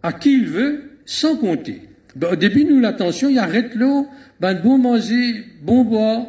[0.02, 1.82] à qui il veut, sans compter.
[2.16, 4.08] Ben, au début, nous, l'attention, il arrête l'eau,
[4.40, 6.26] ben, bon manger, bon boire,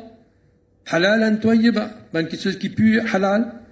[0.88, 1.49] halal en
[2.14, 3.62] ben, quelque chose qui pue, halal.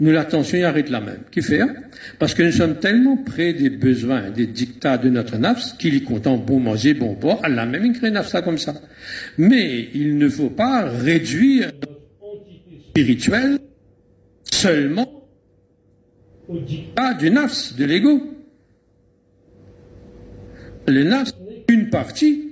[0.00, 1.20] Nous, l'attention, il arrête la même.
[1.30, 1.60] Qui fait?
[1.60, 1.74] Hein?
[2.18, 6.02] Parce que nous sommes tellement près des besoins, des dictats de notre nafs, qu'il est
[6.02, 7.38] content bon manger, bon boire.
[7.42, 8.74] Allah même, il crée nafs comme ça.
[9.38, 13.58] Mais il ne faut pas réduire notre entité spirituelle
[14.44, 15.28] seulement
[16.48, 18.22] au dictat du nafs, de l'ego.
[20.88, 22.48] Le nafs n'est qu'une partie.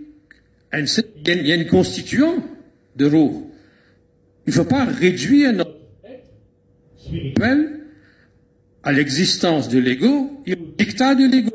[0.73, 2.37] Il y a une constituant
[2.95, 3.51] de roue.
[4.47, 5.70] Il ne faut pas réduire notre
[7.41, 7.81] spirituel
[8.83, 11.51] à l'existence de l'ego et au dictat de l'ego.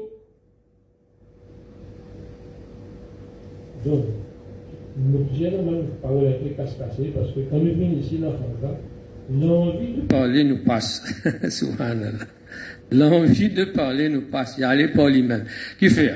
[3.84, 4.06] Donc,
[4.98, 8.20] nous disons parler avec les casse parce que quand nous venons ici
[9.32, 11.04] l'envie de parler nous passe.
[11.50, 12.26] Subhanallah.
[12.92, 14.56] L'envie de parler nous passe.
[14.58, 15.46] Il y a les lui-même.
[15.80, 16.14] Qui fait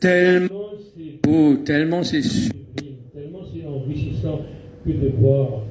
[0.00, 4.40] tellement c'est beau, tellement c'est sublime, tellement c'est enrichissant
[4.84, 5.62] que de voir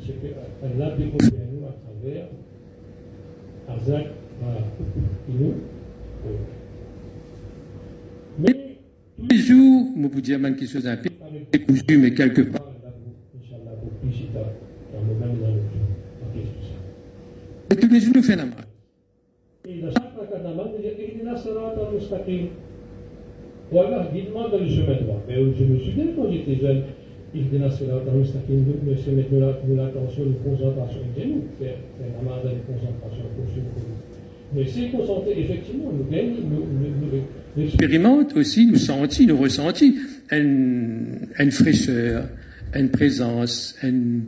[0.00, 0.28] ce que
[0.64, 2.28] Allah découvre à nous à travers
[3.68, 4.60] Voilà.
[8.38, 8.54] Mais
[9.18, 11.10] tous les jours, je vous dire même quelque chose un peu
[11.52, 12.62] décousu, mais quelque part.
[17.70, 18.46] Et tous les jours, nous faisons la
[24.50, 25.22] dans le chemin droit.
[25.28, 26.82] Mais je me souviens quand j'étais jeune,
[27.38, 31.00] Ihdina salat al-mustaqim, mais c'est maintenant l'attention, la concentration.
[31.16, 33.24] Nous, faire la namaz avec concentration,
[34.54, 36.36] Mais c'est concentré, effectivement, nous gagnons,
[37.56, 39.96] nous, expérimente aussi, nous sentis, nous ressentis
[40.30, 42.28] une, une fraîcheur,
[42.74, 44.20] une présence, un,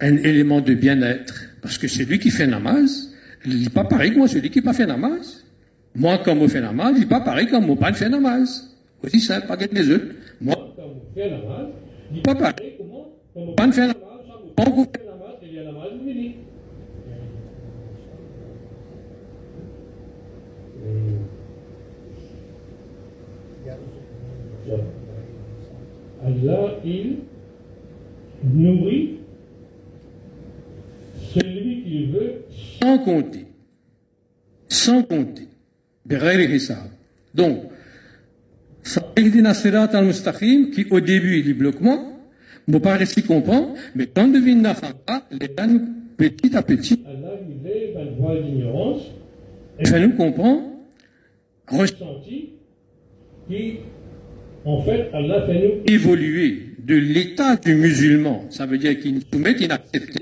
[0.00, 1.44] un élément de bien-être.
[1.62, 3.12] Parce que c'est lui qui fait namaz,
[3.46, 5.44] il n'est pas pareil que moi, celui qui n'a pas fait namaz.
[5.94, 8.76] Moi, quand je fais namaz, il n'est pas pareil quand mon pas fait namaz.
[9.02, 10.06] Aussi simple, pas les autres.
[10.40, 10.82] Moi, mon pas
[11.14, 11.68] fait namaz,
[12.24, 13.88] quand je fais
[15.04, 16.34] namaz, il y a namaz, je dis.
[26.24, 27.16] Allah, il
[28.42, 29.18] nourrit
[31.34, 32.44] celui qu'il veut
[32.80, 33.46] sans compter.
[34.68, 35.48] Sans compter.
[37.34, 37.64] Donc,
[39.94, 42.18] al-Mustaqim, qui au début il est bloquement,
[42.82, 45.80] pas réussi comprendre, mais quand devine Nafaka, les nous
[46.16, 47.28] petit à petit, Allah
[49.84, 50.84] ça nous comprend,
[51.68, 52.50] ressenti,
[53.48, 53.76] qui,
[54.64, 58.46] en fait, Allah fait nous évoluer de l'état du musulman.
[58.50, 60.18] Ça veut dire qu'il nous soumet, qu'il accepte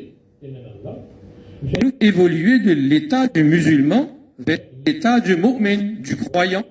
[1.82, 6.64] nous évoluer de l'état du musulman vers l'état du mu'min, du croyant.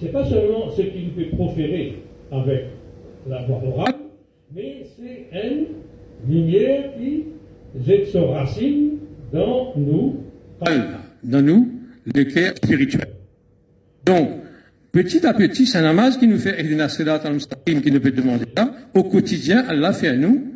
[0.00, 2.64] C'est pas seulement ce qu'il peut proférer avec
[3.28, 3.94] la voix orale,
[4.54, 5.66] mais c'est une
[6.28, 7.24] lumière qui
[8.10, 8.98] se racine
[9.32, 10.16] dans nous.
[11.22, 11.70] Dans nous,
[12.12, 13.08] le cœur spirituel.
[14.04, 14.28] Donc,
[14.90, 18.72] petit à petit, c'est un namaz qui nous fait qui nous peut demander ça.
[18.94, 20.48] Au quotidien, Allah fait à nous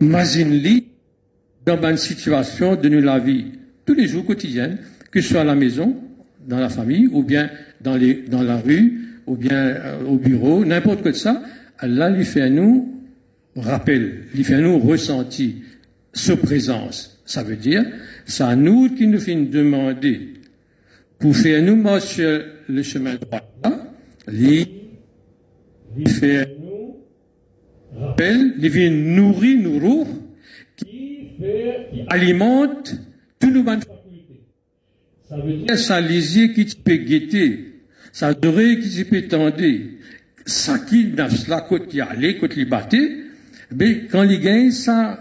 [0.00, 0.88] Mazinli,
[1.64, 3.52] dans une situation de nous la vie
[3.86, 4.78] tous les jours quotidiennes,
[5.14, 5.94] que ce soit à la maison,
[6.44, 7.48] dans la famille, ou bien
[7.80, 11.40] dans, les, dans la rue, ou bien euh, au bureau, n'importe quoi de ça,
[11.78, 13.00] Allah lui fait à nous
[13.54, 15.62] rappel, lui fait à nous ressenti,
[16.12, 17.22] sa présence.
[17.24, 17.84] Ça veut dire,
[18.26, 20.34] c'est à nous qui nous fait demander
[21.20, 23.40] pour faire nous marcher le chemin droit
[24.26, 24.66] lui,
[25.96, 26.56] lui fait
[27.96, 30.08] rappelle, il vient nourrir nos roues,
[30.76, 31.30] qui,
[32.08, 32.94] alimente
[33.38, 33.80] tout nos bonnes
[35.30, 37.80] Dire sa lisier qui peut guetter,
[38.12, 39.56] sa oreille qui peut tendre,
[40.44, 43.10] sa qui dans la côte qui allait, côte qui battait,
[43.74, 45.18] mais quand il gagne sa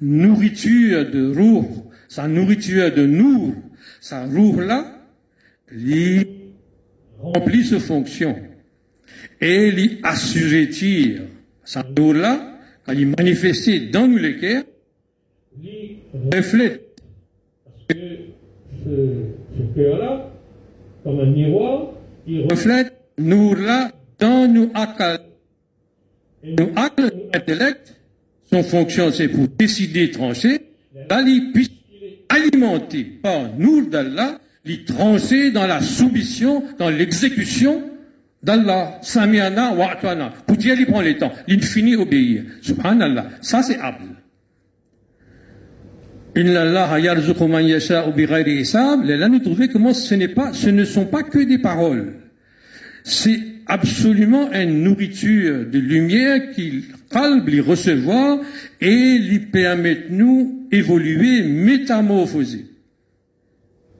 [0.00, 3.54] nourriture de roue, sa nourriture de nour,
[4.00, 5.04] sa roue là,
[5.72, 6.26] il
[7.18, 8.36] remplit ses fonctions
[9.40, 11.22] et il assujettir
[11.64, 14.08] sa là quand il manifestait dans
[14.40, 14.64] cœurs,
[15.62, 15.98] il
[16.32, 16.86] reflète.
[19.74, 20.30] Cœur-là,
[21.04, 21.92] comme un miroir,
[22.26, 25.20] il reflète nous là dans nos akal.
[26.44, 27.96] Nos akal, intellect,
[28.50, 30.60] son fonction c'est pour décider, trancher.
[31.08, 31.70] Là, il puisse
[33.22, 37.82] par nous d'Allah, il trancher dans la soumission, dans l'exécution
[38.42, 40.32] d'Allah, Samiana wa atwana.
[40.46, 41.32] Pour Dieu, il prend le temps.
[41.48, 42.44] L'infini obéir.
[42.62, 43.26] Subhanallah.
[43.40, 44.09] Ça, c'est Abd.
[48.46, 49.04] Hisab.
[49.04, 52.14] Là, nous trouvons comment ce n'est pas, ce ne sont pas que des paroles.
[53.02, 58.38] C'est absolument une nourriture de lumière qu'il calme, lui recevoir
[58.80, 62.66] et lui permet nous évoluer, métamorphoser.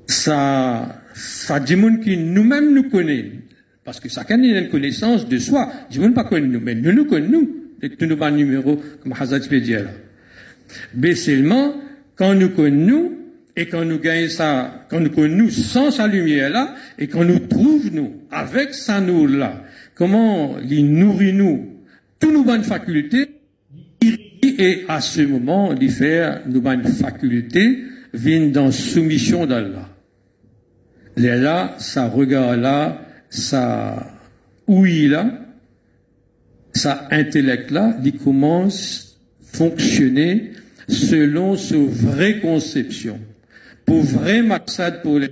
[0.07, 3.33] Ça, ça dit qui nous-mêmes nous connaît.
[3.85, 5.73] Parce que chacun a une connaissance de soi.
[5.91, 7.49] Je ne pas nous, mais nous nous connaissons,
[7.83, 9.15] nos numéros, comme
[12.21, 13.13] quand nous connaissons,
[13.57, 17.39] et quand nous gagnons ça, quand nous connaissons sans sa lumière là, et quand nous
[17.39, 19.65] trouvons nous, avec sa nous là,
[19.95, 21.79] comment il nourrit nous,
[22.19, 23.27] toutes nos bonnes facultés,
[24.03, 29.89] et à ce moment, il fait nos bonnes facultés viennent dans soumission d'Allah.
[31.17, 34.13] Là, ça regarde là, sa
[34.67, 35.27] ouïe là,
[36.75, 40.53] sa intellect là, il commence à fonctionner
[40.91, 43.19] selon sa vraie conception.
[43.87, 45.29] Pour vrai Maksad pour les...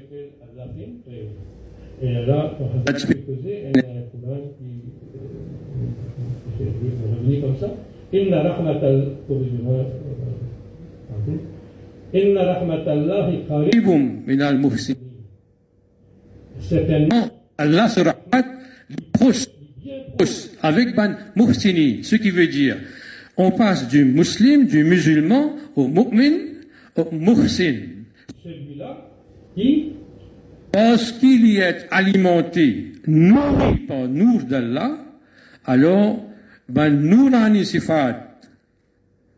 [20.63, 22.77] Avec Ban Muhsini, ce qui veut dire
[23.39, 26.39] on passe du musulman, du musulman au mu'min,
[26.97, 27.75] au muhsin.
[28.43, 29.09] Celui-là
[29.55, 29.93] qui
[30.75, 34.99] Lorsqu'il y est alimenté, nourri par nour d'Allah,
[35.65, 36.25] alors,
[36.69, 38.39] ben, nourani sifat,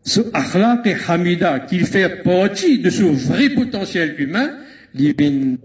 [0.02, 4.50] ce akhlaq et hamida, qui fait partie de ce vrai potentiel humain,
[4.94, 5.56] il vient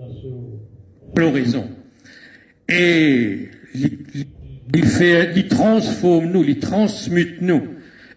[1.16, 1.70] floraison.
[2.70, 3.50] Et
[4.74, 7.64] il fait, il transforme nous, il transmute nous,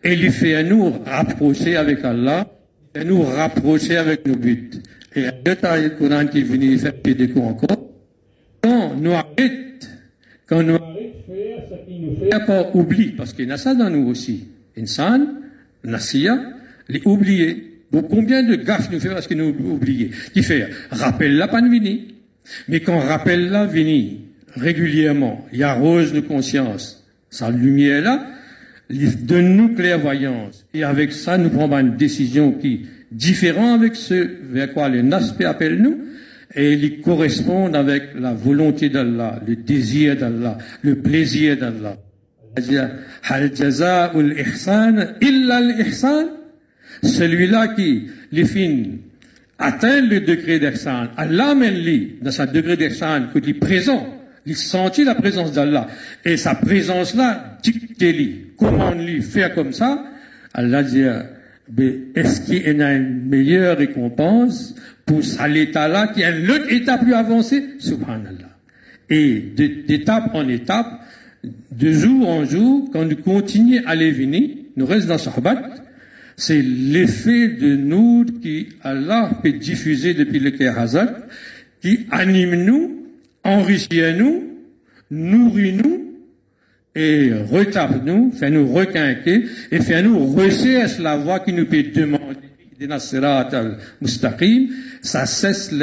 [0.05, 2.47] et il fait nous rapprocher avec Allah,
[2.95, 4.71] et nous rapprocher avec nos buts.
[5.15, 7.91] Et il y a le Coran qui est venu faire des coups encore.
[8.61, 9.91] Quand nous arrête,
[10.47, 13.75] quand nous arrête faire ce qui nous fait pas oublier, parce qu'il y a ça
[13.75, 14.49] dans nous aussi.
[14.77, 15.27] Insan,
[15.85, 16.39] Nasiya,
[16.89, 17.83] les oubliés.
[17.91, 20.11] Bon, combien de gaffes nous fait parce que nous oubliés?
[20.33, 20.69] Qui fait?
[20.91, 22.15] Rappelle la pas vini.
[22.69, 24.21] Mais quand rappelle la vini,
[24.55, 27.05] régulièrement, il y a rose de conscience.
[27.31, 28.27] Sa lumière là,
[28.91, 30.67] donne-nous clairvoyance.
[30.75, 35.43] Et avec ça, nous prenons une décision qui, différent avec ce vers quoi les Naspe
[35.43, 35.99] appellent nous,
[36.55, 41.97] et ils correspondent avec la volonté d'Allah, le désir d'Allah, le plaisir d'Allah.
[47.03, 48.45] Celui-là qui, les
[49.59, 54.18] atteint le degré d'Ihsan, Allah mène dans sa degré d'Ihsan, qu'il est présent,
[54.49, 55.87] il sentit la présence d'Allah.
[56.25, 58.47] Et sa présence-là, dictez-lui.
[58.57, 60.05] Comment lui faire comme ça?
[60.55, 61.05] Allah dit,
[62.15, 67.15] est-ce qu'il y a une meilleure récompense pour cet état-là qui est l'autre état plus
[67.15, 68.49] avancé Subhanallah.
[69.11, 70.87] Et d'étape en étape,
[71.73, 75.83] de jour en jour, quand nous continuons à aller venir, nous restons dans Sahbat,
[76.37, 81.27] c'est l'effet de nous qui Allah peut diffuser depuis le Hazat,
[81.81, 82.98] qui anime nous,
[83.49, 84.45] enrichit nous,
[85.11, 86.05] nourrit nous,
[86.95, 91.85] et retape nous, fait nous requinquer et fait nous rechercher la voie qui nous peut
[91.95, 92.49] demander
[94.01, 94.69] mustaqim,
[95.03, 95.75] ça cesse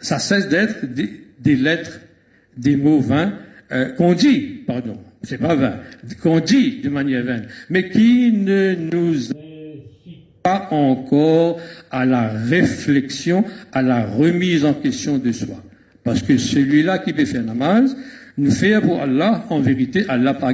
[0.00, 2.00] ça cesse d'être des, lettres,
[2.56, 3.34] des mots vains,
[3.72, 5.80] euh, qu'on dit, pardon, c'est pas vain,
[6.22, 9.14] qu'on dit de manière vaine, mais qui ne nous
[10.42, 11.58] pas encore
[11.90, 15.62] à la réflexion, à la remise en question de soi.
[16.04, 17.96] Parce que celui-là qui peut faire namaz,
[18.36, 20.52] nous faire pour Allah, en vérité, Allah pas.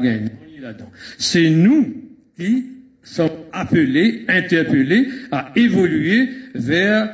[1.18, 1.93] C'est nous
[2.39, 2.66] qui
[3.02, 7.10] sommes appelés, interpellés à évoluer vers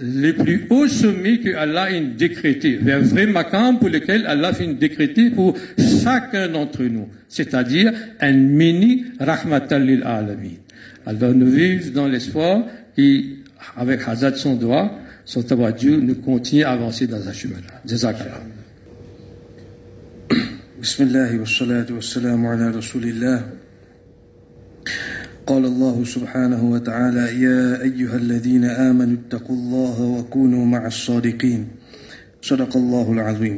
[0.00, 4.48] les plus hauts sommets que Allah a décrété, vers un vrai makam pour lequel Allah
[4.48, 10.56] a décrété pour chacun d'entre nous, c'est-à-dire un mini rahmatan lil alamin.
[11.06, 12.64] Alors nous vivons dans l'espoir
[12.94, 13.38] qui,
[13.76, 15.42] avec Hazat son doigt, son
[15.76, 17.82] Dieu, nous continue à avancer dans un chemin-là.
[17.84, 18.40] Jazakallah.
[20.76, 23.38] بسم الله والصلاة والسلام على رسول الله
[25.46, 31.68] قال الله سبحانه وتعالى يا أيها الذين آمنوا اتقوا الله وكونوا مع الصادقين
[32.42, 33.56] صدق الله العظيم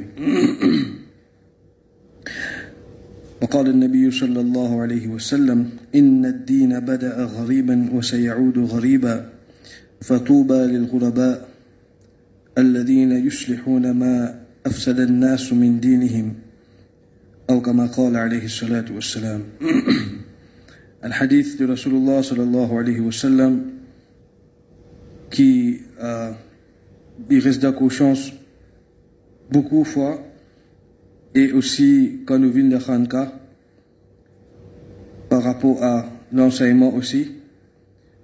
[3.43, 9.15] وقال النبي صلى الله عليه وسلم إن الدين بدأ غريبا وسيعود غريبا
[10.01, 11.48] فطوبى للغرباء
[12.59, 16.35] الذين يصلحون ما أفسد الناس من دينهم
[17.51, 19.43] أو كما قال عليه الصلاة والسلام
[21.05, 23.63] الحديث de Rasulullah sallallahu alayhi wa sallam
[25.31, 26.33] qui euh,
[27.31, 28.33] il reste d'accord chance
[29.51, 30.19] beaucoup de fois
[31.35, 33.33] et aussi quand nous venons de Khanka
[35.29, 37.31] par rapport à l'enseignement aussi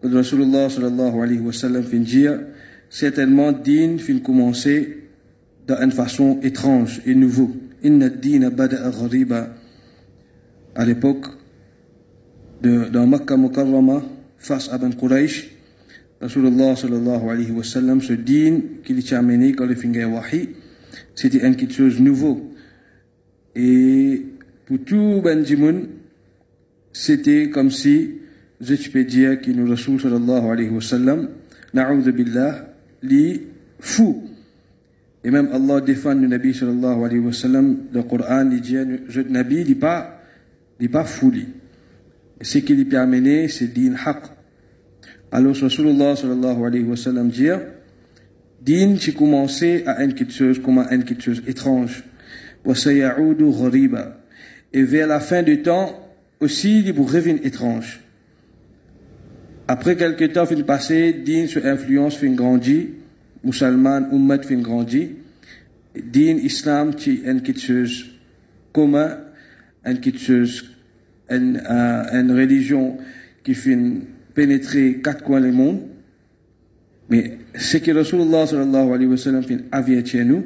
[0.03, 2.41] de Rasulullah sallallahu alayhi wa sallam fin dire
[2.95, 4.99] certainement din fin commencer
[5.67, 7.51] d'une façon étrange et nouveau
[7.83, 9.53] Inna dina bada'a ghariba.
[10.77, 11.27] À l'époque,
[12.63, 14.01] de, dans Makkah Mukarrama,
[14.39, 15.51] face à Ben Quraysh,
[16.21, 20.51] Rasulullah sallallahu alayhi wa sallam, ce din qu'il amené quand le finger wahi,
[21.17, 22.49] c'était quelque chose nouveau.
[23.57, 24.25] Et
[24.67, 25.89] pour tout Ben Jimoun,
[26.93, 28.13] c'était comme si,
[28.61, 31.29] je peux dire que sallallahu alayhi wa sallam,
[31.75, 32.74] na'udhu billah,
[33.05, 33.43] li
[33.79, 34.25] fou.
[35.23, 39.23] Et même Allah défend le Nabi sallallahu alayhi wa sallam, le Coran, il dit, le
[39.31, 40.21] Nabi n'est pas,
[40.81, 41.47] n'est pas fouli.
[42.41, 44.25] Et ce qu'il lui a amené, c'est din haq.
[45.33, 47.49] Alors Rasulullah sallallahu alayhi wa sallam dit,
[48.65, 52.03] Din, j'ai commencé à une quelque chose comme à une quelque chose étrange.
[54.73, 56.05] Et vers la fin du temps,
[56.41, 58.01] aussi, il vous revient étrange.
[59.67, 62.91] Après quelques temps, fin passé, din sur influence fin grandi,
[63.43, 65.11] musulman, ummat fin grandi.
[65.95, 68.07] Din islam, qui quelque chose
[68.73, 69.17] commun,
[69.85, 70.65] quelque chose,
[71.31, 72.99] une, euh, une religion
[73.43, 73.79] qui fait
[74.35, 75.83] pénétrer quatre coins du monde.
[77.09, 80.45] Mais ce que Rasulullah sallallahu alayhi wa sallam avait chez nous,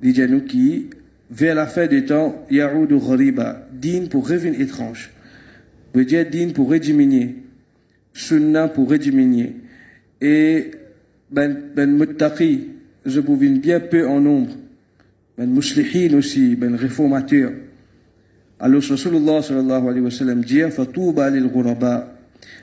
[0.00, 0.90] dit nous qui,
[1.30, 5.10] vers la fin du temps, Yaoudou Ghariba, din pour revenir étrange.
[5.94, 7.36] Veut dire din pour diminuer.
[8.12, 9.56] Sunna pour diminuer.
[10.20, 10.70] Et
[11.30, 12.68] ben, ben muttaqi,
[13.04, 14.52] je pouvais bien peu en nombre.
[15.36, 17.52] Ben muslihin aussi, ben réformateur.
[18.60, 22.16] Alors Rasulullah sallallahu alayhi wa sallam dit, Fatouba lil ghuraba.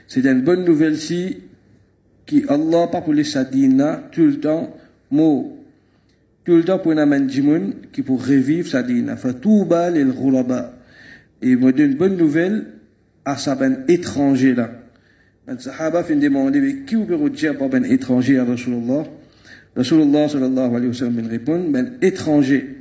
[0.06, 1.36] C'est une bonne nouvelle si
[2.30, 4.74] qui Allah pas pour les sadina tout le temps
[5.10, 5.58] mot
[6.44, 10.74] tout le temps pour une jimoun qui pour revivre sadina fatouba lil ghuraba
[11.42, 12.66] et me donne une bonne nouvelle
[13.24, 14.70] à sa ben étranger là
[15.46, 19.04] fin demander mais qui peut dire pas ben étranger à Rasulullah?
[19.76, 22.76] Rasulullah sallallahu alayhi wa sallam répond ben étranger.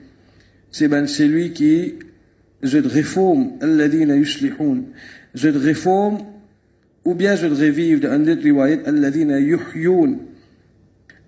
[0.72, 1.95] C'est ben celui qui
[2.61, 4.84] je réforme alladhina yuslihun.
[5.34, 6.19] Je réforme
[7.06, 8.23] ou bien je revive dans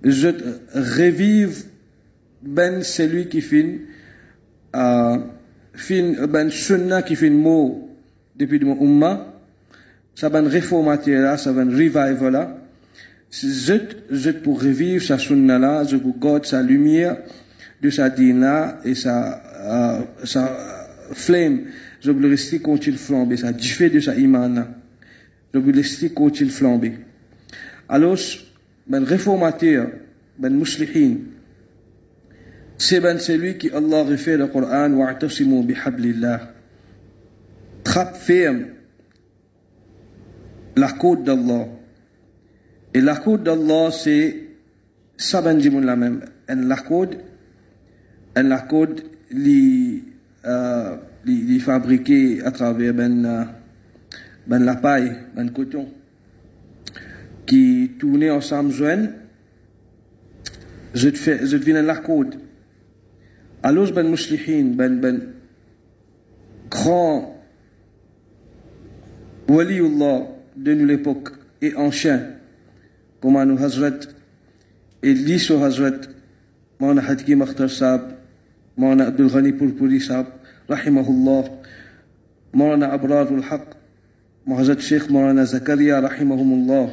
[0.04, 0.28] je
[0.74, 1.64] revive
[2.42, 3.78] ben celui qui fin
[4.76, 5.18] euh,
[6.28, 7.90] ben sunna qui fin mot
[8.36, 9.31] depuis mon umma
[10.16, 12.58] ça réformateur là ça ben revival là.
[13.32, 13.74] Je
[14.10, 17.18] je pour revivre sa sunna là je pour garder sa lumière
[17.82, 20.58] de sa dina et sa euh, sa
[21.14, 21.62] flamme
[22.02, 24.68] je veux rester continue flamber ça du fait de sa iman là.
[25.54, 26.94] Je veux laisser continue flamber
[27.88, 28.18] alors
[28.88, 29.88] ben réformateur
[30.38, 31.18] ben muslihin
[32.78, 36.52] c'est ben celui qui Allah refait le Coran wa'tasimu bihablillah
[37.84, 38.66] trappe ferme
[40.76, 41.68] la côte d'Allah.
[42.94, 44.36] Et la côte d'Allah c'est
[45.56, 46.26] dit la même.
[46.50, 47.18] En la côte
[48.36, 50.04] la côte li
[50.46, 50.98] euh,
[52.44, 53.44] à travers ben euh,
[54.48, 55.88] ben la paille ben coton
[57.46, 58.72] qui tournait ensemble
[60.94, 61.46] je fais
[61.82, 62.38] la côte.
[63.64, 65.22] Alors ben muslihin ben ben
[66.70, 67.38] grand
[69.48, 71.30] waliullah de nous l'époque
[71.62, 72.24] et ancien
[73.22, 74.00] comme à nous Hazrat
[75.04, 76.02] et l'issue Hazrat
[76.80, 78.02] Mauna Hadki Akhtar Saab
[78.78, 80.28] Mauna Abdul Ghani Purpuri Saab
[80.68, 81.46] rahimahullah
[82.54, 83.76] Mauna Abradul Haq
[84.46, 86.90] Mahazat Sheikh Maulana Zakaria rahimahumullah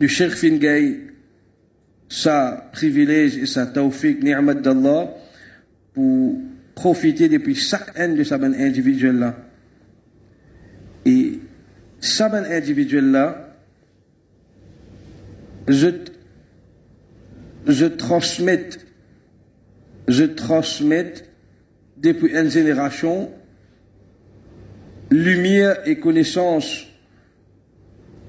[0.00, 1.00] du Sheikh Fingay
[2.08, 5.10] sa privilège et sa tawfiq ni'mat d'Allah
[5.92, 6.38] pour
[6.74, 9.36] profiter depuis chaque un de sa bonne individuelle là
[11.04, 11.40] et
[12.00, 13.54] sa bonne individuelle là
[15.66, 15.88] je
[17.66, 18.70] je transmets
[20.08, 21.14] je transmets
[21.96, 23.30] depuis une génération
[25.10, 26.86] lumière et connaissance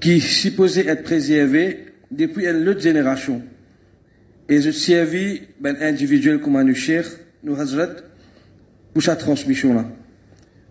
[0.00, 3.42] qui supposait être préservée depuis une autre génération.
[4.48, 7.04] Et je servis ben individuel comme un cher,
[7.44, 7.96] nous Hazrat,
[8.92, 9.88] pour sa transmission-là.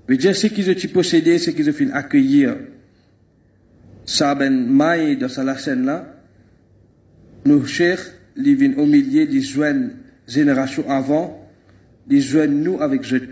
[0.07, 2.57] Mais dire ce qu'ils ont possédé, ce qu'ils ont fait accueillir,
[4.09, 6.03] ça ben maille dans sa scène-là,
[7.45, 8.01] nos chers,
[8.35, 11.47] ils viennent au milieu des jeunes générations avant,
[12.07, 13.29] des jeunes nous avec eux.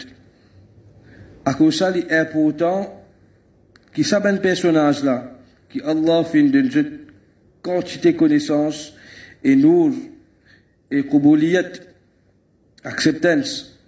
[1.45, 3.03] À cause ça, est important
[3.91, 6.69] que ce ben personnage-là, qui Allah fait une
[7.63, 8.93] quantité de connaissances
[9.43, 9.95] et nous
[10.91, 11.71] et kubuliyat,
[12.83, 13.79] acceptance.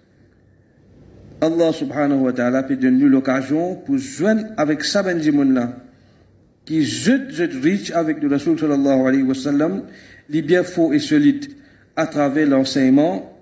[1.40, 5.20] Allah subhanahu wa ta'ala peut donner l'occasion pour joindre avec ça ben
[5.54, 5.76] là
[6.70, 9.82] qui jette, jette riche avec le Rasul sallallahu alayhi wa sallam,
[10.28, 11.46] les bien faux et solides
[11.96, 13.36] à travers l'enseignement,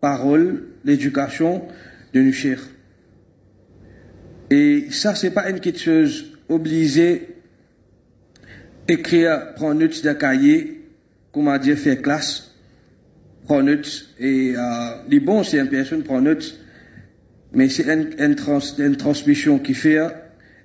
[0.00, 1.66] parole, l'éducation
[2.14, 2.62] de nos chers.
[4.48, 7.36] Et ça, c'est pas une quelque chose obligée,
[8.88, 10.80] écrire, prendre note d'un cahier,
[11.30, 12.54] comment dire, faire classe,
[13.44, 14.62] prendre note, et euh,
[15.10, 16.58] les bons, c'est une personne prend note,
[17.52, 19.98] mais c'est une, une, trans, une, transmission qui fait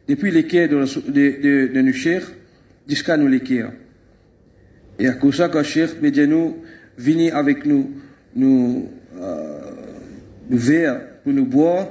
[0.08, 1.94] depuis l'équerre de, de, de,
[2.88, 3.72] jusqu'à nous l'équerre.
[5.00, 6.58] Et à cause de cher, nous,
[6.98, 7.92] venez avec nous,
[8.36, 8.90] nous,
[9.20, 9.60] euh,
[10.50, 11.90] nous verre pour nous boire,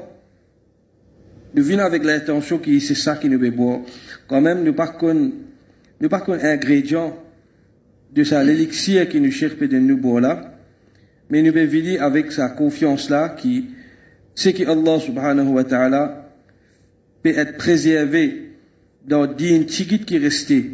[1.54, 3.80] nous venons avec l'intention que c'est ça qui nous veut boire.
[4.28, 5.32] Quand même, nous pas qu'on,
[6.00, 7.16] nous pas qu'on ingrédient
[8.12, 10.54] de ça l'élixir qui nous cherche de nous boire là,
[11.30, 13.66] mais nous devons avec sa confiance là qui,
[14.34, 16.25] c'est que Allah subhanahu wa ta'ala
[17.30, 18.50] être préservé
[19.06, 20.70] dans din tigit qui restait.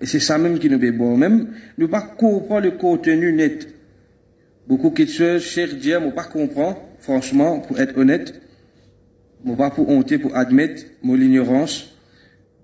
[0.00, 1.16] Et c'est ça même qui nous boire.
[1.16, 1.48] Même,
[1.78, 3.68] nous pas comprendre le contenu net.
[4.66, 8.40] Beaucoup de choses, cher Dieu, ne pas comprendre, franchement, pour être honnête.
[9.44, 11.94] ne pas pour honter, pour admettre mon ignorance.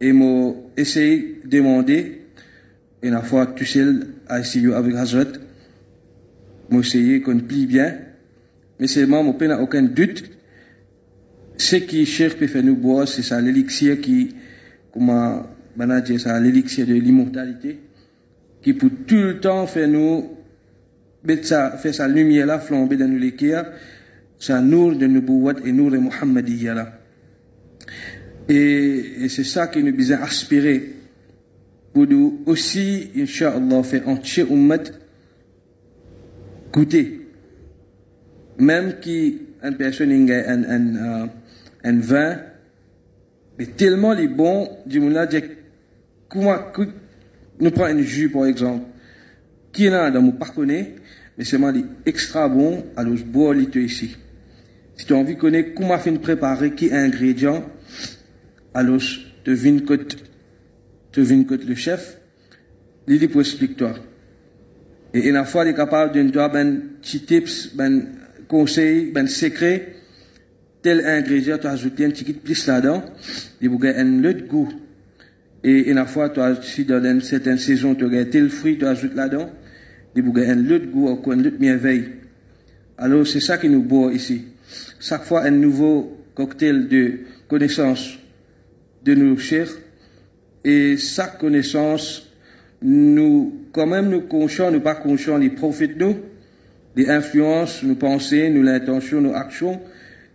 [0.00, 2.22] Et moi, essayer de demander,
[3.02, 3.84] et la fois, tu sais,
[4.28, 5.24] à essayer avec Hazrat,
[6.70, 7.98] moi, essayer qu'on plie bien.
[8.78, 10.24] Mais seulement, mon n'a aucun doute.
[11.60, 14.34] Ce qui faire nous boire, c'est ça, l'élixir qui,
[14.94, 15.46] comment,
[15.76, 17.78] manager ça, l'élixir de l'immortalité,
[18.62, 20.38] qui pour tout le temps fait nous,
[21.42, 23.36] ça, fait sa lumière là, flamber dans nous les
[24.38, 26.98] ça nous de nous et nous de Muhammadiyya là.
[28.48, 30.94] Et, et c'est ça qui nous besoin aspirer
[31.92, 34.84] pour nous aussi, Inch'Allah, faire entier ummat
[36.72, 37.20] goûter.
[38.58, 41.28] Même qui, une personne, a un, un,
[41.84, 42.38] un, un vin,
[43.58, 45.28] mais tellement les bons, du moulin,
[46.28, 46.56] comment,
[47.60, 48.86] nous prenons un jus, par exemple,
[49.72, 50.94] qui est là dans mon parconnet,
[51.36, 54.16] mais c'est mal extra bon, alors je bois ici.
[54.96, 57.64] Si tu as envie de connaître comment faire préparer, qui est ingrédient,
[58.74, 59.00] alors
[59.44, 59.78] tu viens
[61.12, 62.18] tu viens le chef,
[63.08, 63.94] il pour expliquer toi.
[65.12, 68.06] Et une fois, il est capable de donner ben petit tips, ben
[68.46, 69.96] conseil, ben secret,
[70.82, 73.04] tel ingrédient, tu ajoutes un petit plus là-dedans,
[73.60, 74.72] il vous un autre goût.
[75.62, 78.86] Et une fois, tu as, si dans une certaine saison, tu as tel fruit, tu
[78.86, 79.50] ajoutes là-dedans,
[80.16, 82.08] il vous un autre goût, un autre merveille.
[82.96, 84.42] Alors, c'est ça qui nous boit ici.
[84.98, 88.18] Chaque fois, un nouveau cocktail de connaissance
[89.04, 89.68] de nos chers,
[90.64, 92.28] et chaque connaissance,
[92.82, 96.16] nous, quand même, nous conscients, nous pas conscients, les prophètes nous,
[96.96, 99.80] les influences, nos pensées, nos intentions, nos actions,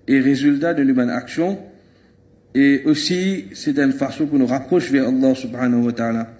[0.07, 1.59] et résultats de nos actions.
[2.53, 6.39] Et aussi, c'est une façon pour nous rapprocher vers Allah subhanahu wa ta'ala.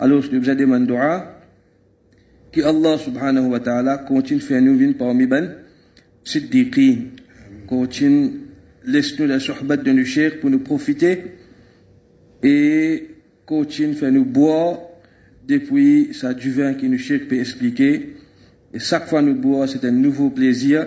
[0.00, 0.94] Alors, je vous ai demandé
[2.52, 5.54] que Allah subhanahu wa ta'ala continue de faire nous parmi ben,
[6.24, 6.96] siddiqin,
[7.66, 8.32] continue,
[8.84, 11.24] laisse-nous la sohbat de nos chers pour nous profiter
[12.42, 13.08] et
[13.46, 14.78] continue de faire nous boire
[15.46, 18.16] depuis ça du vin qui nous cherche peut expliquer.
[18.74, 20.86] Et chaque fois nous boire, c'est un nouveau plaisir,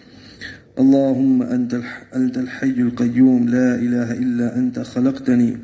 [0.79, 1.81] اللهم أنت
[2.15, 5.57] أنت الحي القيوم لا إله إلا أنت خلقتني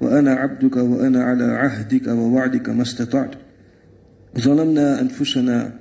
[0.00, 3.30] وأنا عبدك وأنا على عهدك ووعدك ما استطعت.
[4.40, 5.72] ظلمنا أنفسنا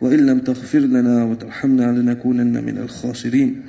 [0.00, 3.62] وإن لم تغفر لنا وترحمنا لنكونن من الخاسرين.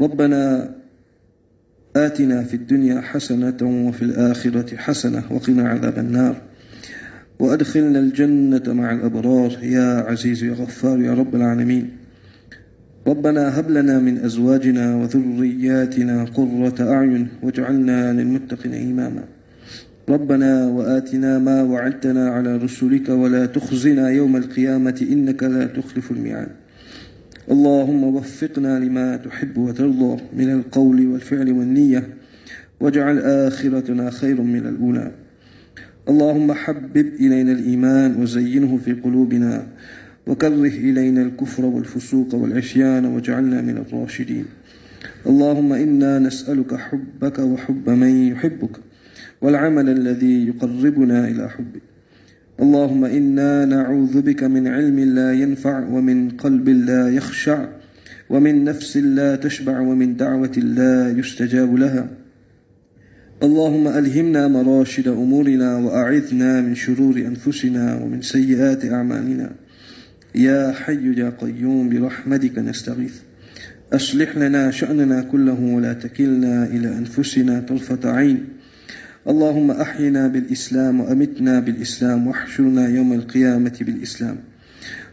[0.00, 0.74] ربنا
[1.96, 6.42] آتنا في الدنيا حسنة وفي الآخرة حسنة وقنا عذاب النار.
[7.38, 9.58] وأدخلنا الجنة مع الأبرار.
[9.62, 11.95] يا عزيز يا غفار يا رب العالمين.
[13.06, 19.24] ربنا هب لنا من أزواجنا وذرياتنا قرة أعين واجعلنا للمتقين إماما.
[20.08, 26.48] ربنا وآتنا ما وعدتنا على رسلك ولا تخزنا يوم القيامة إنك لا تخلف الميعاد.
[27.50, 32.08] اللهم وفقنا لما تحب وترضى من القول والفعل والنية
[32.80, 35.12] واجعل آخرتنا خير من الأولى.
[36.08, 39.66] اللهم حبب إلينا الإيمان وزينه في قلوبنا
[40.26, 44.44] وكره إلينا الكفر والفسوق والعصيان واجعلنا من الراشدين.
[45.26, 48.76] اللهم إنا نسألك حبك وحب من يحبك
[49.40, 51.82] والعمل الذي يقربنا إلى حبك.
[52.60, 57.68] اللهم إنا نعوذ بك من علم لا ينفع ومن قلب لا يخشع
[58.30, 62.08] ومن نفس لا تشبع ومن دعوة لا يستجاب لها.
[63.42, 69.65] اللهم ألهمنا مراشد أمورنا وأعذنا من شرور أنفسنا ومن سيئات أعمالنا.
[70.36, 73.14] يا حي يا قيوم برحمتك نستغيث.
[73.92, 78.44] أصلح لنا شأننا كله ولا تكلنا إلى أنفسنا طرفة عين.
[79.28, 84.36] اللهم أحينا بالإسلام وأمتنا بالإسلام واحشرنا يوم القيامة بالإسلام.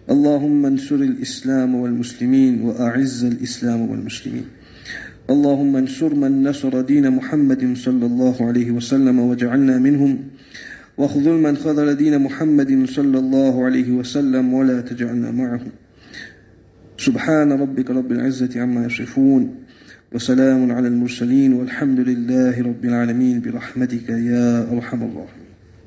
[0.10, 4.46] اللهم انصر الإسلام والمسلمين وأعز الإسلام والمسلمين.
[5.30, 10.18] اللهم انصر من نصر دين محمد صلى الله عليه وسلم واجعلنا منهم.
[10.98, 15.72] واخذل من خذل دين محمد صلى الله عليه وسلم ولا تجعلنا معهم
[16.98, 19.56] سبحان ربك رب العزة عما يصفون
[20.14, 23.42] وسلام على المرسلين والحمد لله رب العالمين.
[23.42, 25.43] برحمتك يا أرحم الراحمين.